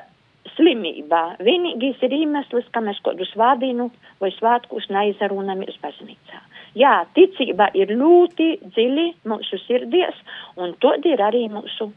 slimībā. 0.55 1.21
Vienīgais 1.45 2.01
ir 2.05 2.15
iemesls, 2.17 2.67
ka 2.73 2.81
mēs 2.83 2.99
kādu 3.05 3.27
svādīnu 3.29 3.89
vai 4.21 4.31
svētkus 4.35 4.89
neizarūnamies 4.93 5.77
baznīcā. 5.83 6.41
Jā, 6.77 7.01
ticība 7.15 7.67
ir 7.75 7.91
ļoti 7.99 8.53
dziļi 8.63 9.07
mūsu 9.27 9.59
sirdies, 9.65 10.17
un 10.55 10.75
to 10.83 10.93
ir 11.07 11.23
arī 11.23 11.47
mūsu 11.51 11.91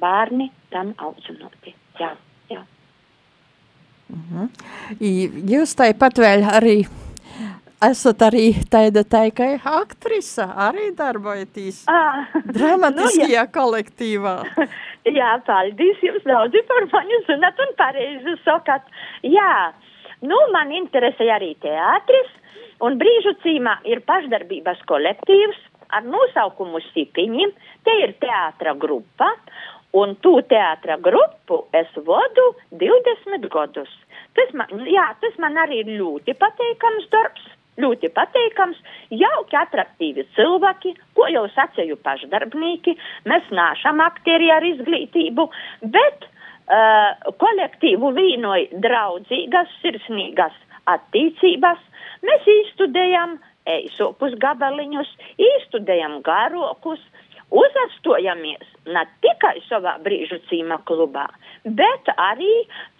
bērni 0.00 0.50
tam 0.72 0.94
audzinoti. 0.98 1.74
Jā. 2.00 2.14
-hmm. 4.10 4.48
Jūs 5.54 5.74
tāpat 5.78 6.18
vēl 6.18 6.44
arī 6.44 6.84
esat 7.84 8.22
arī 8.24 8.44
tāda 8.72 9.02
teikai 9.04 9.58
aktrise, 9.68 10.44
arī 10.66 10.90
darbojaties 10.96 11.82
ah, 11.90 12.24
dramatiskajā 12.56 13.44
nu, 13.44 13.52
kolektīvā. 13.56 14.36
jā, 15.18 15.32
paldies 15.48 16.00
jums 16.06 16.24
daudz 16.28 16.56
par 16.70 16.88
mani 16.92 17.20
zināt 17.28 17.60
un 17.66 17.74
pareizi 17.80 18.36
sakat. 18.44 18.88
Jā, 19.26 19.74
nu 20.22 20.38
man 20.54 20.72
interesē 20.72 21.28
arī 21.36 21.54
teātris, 21.64 22.32
un 22.84 22.98
brīžu 23.00 23.36
cīmā 23.44 23.78
ir 23.90 24.02
pašdarbības 24.08 24.82
kolektīvs 24.88 25.60
ar 25.94 26.06
nosaukumu 26.08 26.80
Sipiņi, 26.90 27.50
te 27.86 27.94
ir 28.02 28.14
teātra 28.22 28.74
grupa, 28.80 29.28
Un 29.94 30.16
tu 30.24 30.32
teātra 30.50 30.96
grupu 30.98 31.60
es 31.78 31.90
vadu 32.06 32.46
20 32.80 33.46
gadus. 33.52 33.90
Tas 34.34 34.50
man, 34.58 34.72
jā, 34.90 35.04
tas 35.22 35.36
man 35.42 35.58
arī 35.62 35.84
ir 35.84 35.92
ļoti 36.00 36.34
pateikams 36.40 37.06
darbs. 37.12 37.44
Ļoti 37.78 38.06
pateikams, 38.14 38.78
jauki, 39.10 39.56
attraktīvi 39.58 40.22
cilvēki, 40.36 40.92
ko 41.18 41.26
jau 41.26 41.42
sacīju 41.56 41.96
pašdarbnieki. 42.06 42.94
Mēs 43.26 43.48
nāšam 43.50 44.02
aktieri 44.04 44.52
ar 44.54 44.62
izglītību, 44.66 45.48
bet 45.96 46.28
uh, 46.28 47.32
kolektīvu 47.42 48.12
vīnoja 48.14 48.78
draudzīgas, 48.84 49.74
sirsnīgas 49.82 50.54
attīcības. 50.90 51.82
Mēs 52.22 52.46
īstudējam 52.60 53.40
eisopus 53.66 54.38
gabaliņus, 54.38 55.10
īstudējam 55.40 56.20
garokus, 56.26 57.02
uzastojamies 57.50 58.70
ne 58.94 59.04
tikai 59.24 59.58
savā 59.68 59.96
brīžu 60.04 60.38
cīma 60.48 60.80
klubā, 60.88 61.26
bet 61.64 62.10
arī 62.16 62.52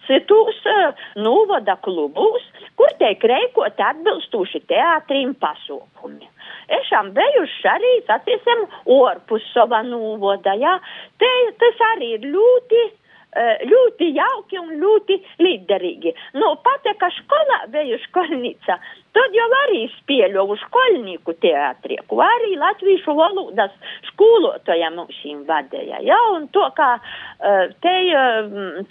citus 0.07 0.59
uh, 0.69 1.05
novada 1.17 1.77
klubus, 1.85 2.45
kur 2.77 2.91
tiek 2.99 3.23
reikoti 3.23 3.85
atbilstoši 3.85 4.65
teātrim 4.69 5.33
pasūkumi. 5.41 6.29
Esam 6.81 7.11
bijuši 7.13 7.69
arī, 7.69 7.95
sacīsim, 8.09 8.67
orpus 8.97 9.45
sava 9.53 9.83
novoda, 9.85 10.55
jā. 10.57 10.77
Te, 11.21 11.31
tas 11.61 11.83
arī 11.93 12.15
ir 12.17 12.29
ļoti 12.33 12.85
ļoti 13.35 14.13
jauki 14.15 14.59
un 14.61 14.69
ļoti 14.79 15.17
liderīgi. 15.43 16.13
Nu, 16.39 16.53
pat, 16.63 16.87
ka 16.99 17.09
skolā 17.17 17.65
bija 17.73 17.97
skolnīca, 18.05 18.77
tad 19.15 19.35
jau 19.35 19.47
arī 19.63 19.85
spēļoju 19.95 20.57
skolnieku 20.65 21.35
teātrieku, 21.43 22.19
arī 22.23 22.55
latviešu 22.59 23.15
valodas 23.17 23.73
skolotoja 24.11 24.91
mums 24.95 25.21
vadīja. 25.47 26.01
Ja? 26.05 26.19
Un 26.35 26.47
to, 26.53 26.65
kā 26.77 26.91
te, 27.83 27.95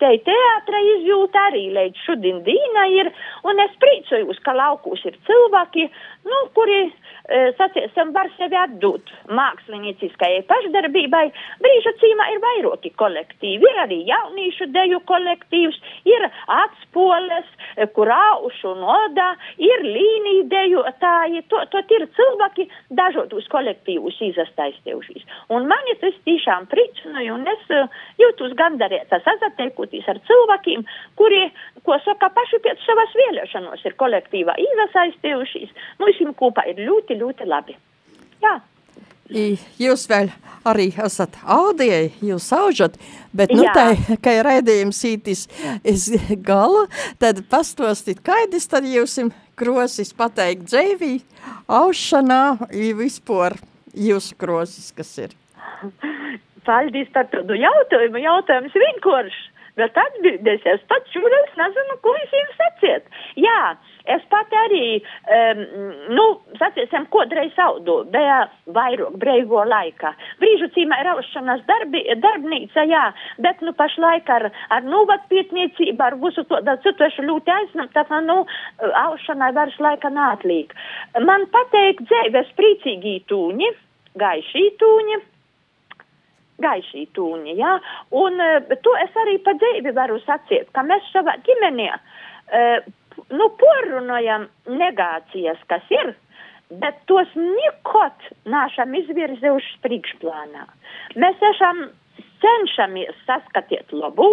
te 0.00 0.12
teātra 0.28 0.82
izjūta 0.94 1.48
arī 1.50 1.66
līdz 1.76 2.04
šodien 2.06 2.42
dīna 2.46 2.86
ir, 2.98 3.12
un 3.44 3.60
es 3.64 3.74
priecājos, 3.82 4.40
ka 4.44 4.56
laukūs 4.56 5.04
ir 5.10 5.18
cilvēki, 5.28 5.88
nu, 6.28 6.40
kuri 6.56 6.80
saciesim, 7.58 8.12
var 8.12 8.28
sevi 8.36 8.56
atdot 8.58 9.12
mākslinieckajai 9.32 10.42
pašdarbībai. 10.48 11.24
Brīža 11.64 11.94
cīmā 12.02 12.26
ir 12.34 12.42
vairāki 12.42 12.92
kolektīvi, 13.00 13.64
ir 13.64 13.80
arī 13.84 14.00
jauniešu 14.08 14.68
deju 14.74 15.00
kolektīvs, 15.08 15.78
ir 16.10 16.26
atspoles, 16.52 17.48
kur 17.96 18.12
aušu 18.12 18.74
nodā, 18.80 19.30
ir 19.56 19.86
līnija 20.14 20.44
dejotāji, 20.50 21.42
to, 21.50 21.60
to 21.70 21.82
ir 21.96 22.06
cilvēki 22.16 22.66
dažādus 22.90 23.46
kolektīvus 23.52 24.20
izastaistējušies. 24.30 25.24
Un 25.54 25.68
mani 25.70 25.96
tas 26.00 26.16
tiešām 26.26 26.68
pricinoja, 26.70 27.34
un 27.34 27.46
es 27.46 27.64
jūtos 28.20 28.54
gandarēta 28.58 29.20
sazateikoties 29.24 30.08
ar 30.08 30.20
cilvēkiem, 30.28 30.84
kuri, 31.18 31.48
ko 31.84 31.98
saka, 32.04 32.30
paši 32.34 32.62
pēc 32.64 32.84
savas 32.84 33.16
vēlēšanos 33.22 33.84
ir 33.84 33.98
kolektīvā 34.00 34.56
izasaistējušies. 34.68 35.74
Mums 35.98 36.22
kopā 36.38 36.68
ir 36.70 36.84
ļoti, 36.86 37.18
ļoti 37.20 37.48
labi. 37.48 37.76
Jā. 38.42 38.58
Jūs 39.32 40.04
vēl 40.10 40.28
arī 40.68 40.90
esat 41.00 41.36
audijai, 41.48 42.10
jūs 42.24 42.50
aužat, 42.52 42.98
bet 43.36 43.52
nu 43.54 43.64
tā, 43.76 43.94
ka 44.24 44.34
ir 44.36 44.44
raidījums 44.44 45.00
ītis 45.08 45.46
iz 45.84 46.10
gala, 46.44 46.86
tad 47.20 47.40
pastostit 47.48 48.20
kaidis, 48.24 48.68
tad 48.68 48.84
jūsim 48.88 49.32
krosis 49.56 50.12
pateikt 50.16 50.68
dzēvī, 50.68 51.14
aušanā, 51.68 52.68
vispār 53.00 53.56
jūsu 53.94 54.36
krosis, 54.40 54.92
kas 54.96 55.16
ir. 55.24 55.34
Paldies 56.64 57.08
par 57.12 57.28
tādu 57.32 57.56
jautājumu, 57.60 58.20
jautājums 58.24 58.76
vienkārši, 58.76 59.42
bet 59.80 59.96
atbildēsies 60.04 60.84
pats 60.88 61.16
šūrēs, 61.16 61.56
nezinu, 61.60 61.98
ko 62.04 62.14
es 62.20 62.38
jums 62.40 62.60
sacīt. 62.60 63.10
Jā, 63.40 63.60
uh, 63.72 63.93
Es 64.04 64.20
pat 64.28 64.50
arī, 64.66 64.98
um, 65.32 65.60
nu, 66.12 66.24
sacīsim, 66.60 67.06
kodreiz 67.12 67.56
audu, 67.64 68.02
bija 68.12 68.42
vairāk 68.76 69.16
brīvo 69.20 69.62
laikā. 69.64 70.10
Brīžu 70.42 70.68
cīmē 70.74 70.98
raušanas 71.06 71.62
darbi, 71.64 72.02
darbnīca, 72.20 72.84
jā, 72.90 73.04
bet, 73.40 73.62
nu, 73.64 73.72
pašlaik 73.78 74.28
ar, 74.28 74.50
ar 74.76 74.84
nuvatpietniecību, 74.84 76.04
ar 76.04 76.18
visu 76.20 76.44
to, 76.50 76.60
da 76.66 76.76
citu 76.84 77.08
ļoti 77.30 77.54
aizņem, 77.54 77.88
tā, 77.96 78.04
nu, 78.28 78.42
aušanai 79.06 79.52
vairs 79.56 79.78
laika 79.80 80.10
nātlīk. 80.12 80.74
Man 81.24 81.48
pateikt 81.54 82.04
dzēves 82.04 82.50
priecīgi 82.60 83.22
tūņi, 83.32 83.70
gaišī 84.20 84.66
tūņi 84.82 85.22
gaišī 86.62 87.08
tūņi, 87.16 87.56
jā, 87.58 87.72
un 88.14 88.38
uh, 88.38 88.74
to 88.84 88.92
es 89.02 89.16
arī 89.24 89.40
pa 89.42 89.56
dzīvi 89.58 89.90
varu 89.96 90.20
sacīt, 90.22 90.68
ka 90.70 90.84
mēs 90.86 91.08
savā 91.10 91.34
ģimenē 91.46 91.88
uh, 91.90 92.92
nu, 93.32 93.48
porunājam 93.60 94.48
negācijas, 94.68 95.60
kas 95.70 95.84
ir, 95.94 96.14
bet 96.80 97.02
tos 97.10 97.30
nekot 97.36 98.30
nāšam 98.50 98.94
izvirzējuši 99.00 99.76
priekšplānā. 99.84 100.64
Mēs 101.20 101.44
esam 101.52 101.84
cenšamies 102.44 103.18
saskatīt 103.28 103.92
labu, 103.92 104.30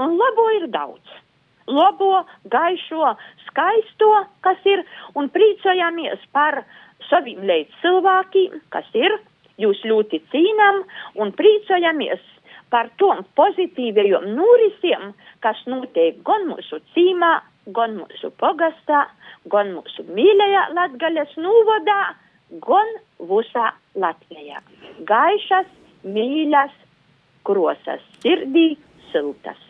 un 0.00 0.16
labo 0.18 0.48
ir 0.58 0.68
daudz. 0.72 1.20
Labo, 1.64 2.24
gaišo, 2.52 3.14
skaisto, 3.46 4.10
kas 4.44 4.66
ir, 4.68 4.82
un 5.16 5.30
priecojamies 5.32 6.26
par 6.36 6.60
saviem 7.08 7.40
līdz 7.48 7.78
cilvēkiem, 7.80 8.58
kas 8.74 8.88
ir, 8.98 9.16
jūs 9.60 9.80
ļoti 9.86 10.20
cīnām, 10.32 10.82
un 11.20 11.32
priecojamies 11.38 12.20
par 12.74 12.90
tom 13.00 13.22
pozitīvajiem 13.38 14.32
norisiem, 14.36 15.12
kas 15.44 15.60
notiek 15.70 16.20
gan 16.26 16.48
mūsu 16.50 16.80
cīmā, 16.92 17.38
gon 17.66 17.96
mūsų 18.02 18.30
pogastą, 18.40 19.04
gon 19.50 19.72
mūsų 19.78 20.06
mylėją 20.10 20.66
Latgalės 20.76 21.34
nuvodą, 21.40 21.98
gon 22.64 22.94
visą 23.30 23.70
Latviją. 23.94 24.60
Gaišas, 25.08 25.68
mylas, 26.04 26.74
kruosas, 27.44 28.02
sirdį, 28.22 28.74
siltas. 29.12 29.60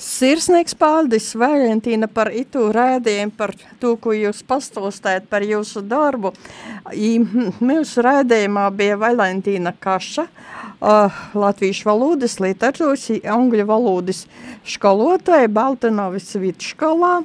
Sirsnīgs 0.00 0.72
paldies, 0.74 1.28
Valentīna, 1.36 2.08
par 2.08 2.30
itu 2.32 2.64
rēdījumu, 2.72 3.34
par 3.36 3.52
to, 3.80 3.92
ko 4.00 4.14
jūs 4.16 4.40
pastostājat 4.48 5.28
par 5.30 5.44
jūsu 5.44 5.82
darbu. 5.84 6.32
I, 6.96 7.18
mūsu 7.60 8.02
rēdījumā 8.02 8.64
bija 8.74 8.96
Valentīna 8.98 9.74
Kaša, 9.78 10.24
uh, 10.24 11.22
latviešu 11.36 11.90
valodas, 11.90 12.38
literatūras, 12.42 13.06
angļu 13.36 13.68
valodas 13.68 14.24
skolotāja 14.64 15.52
Baltinovis 15.52 16.32
vidusskolā. 16.40 17.20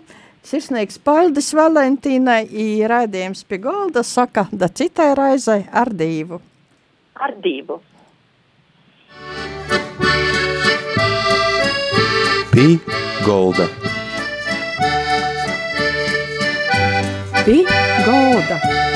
Sirsnīgs 0.48 1.00
paldies 1.04 1.50
Valentīnai, 1.58 2.44
i 2.52 2.84
rēdījums 2.88 3.48
pie 3.48 3.64
golda 3.64 4.04
saka, 4.04 4.46
da 4.52 4.70
citai 4.70 5.14
raizai 5.18 5.64
ar 5.72 5.92
divu. 5.92 6.44
Ar 7.18 7.34
divu. 7.44 7.82
Pī 12.58 12.80
golda. 13.24 13.68
Pī 17.46 17.58
golda. 18.08 18.87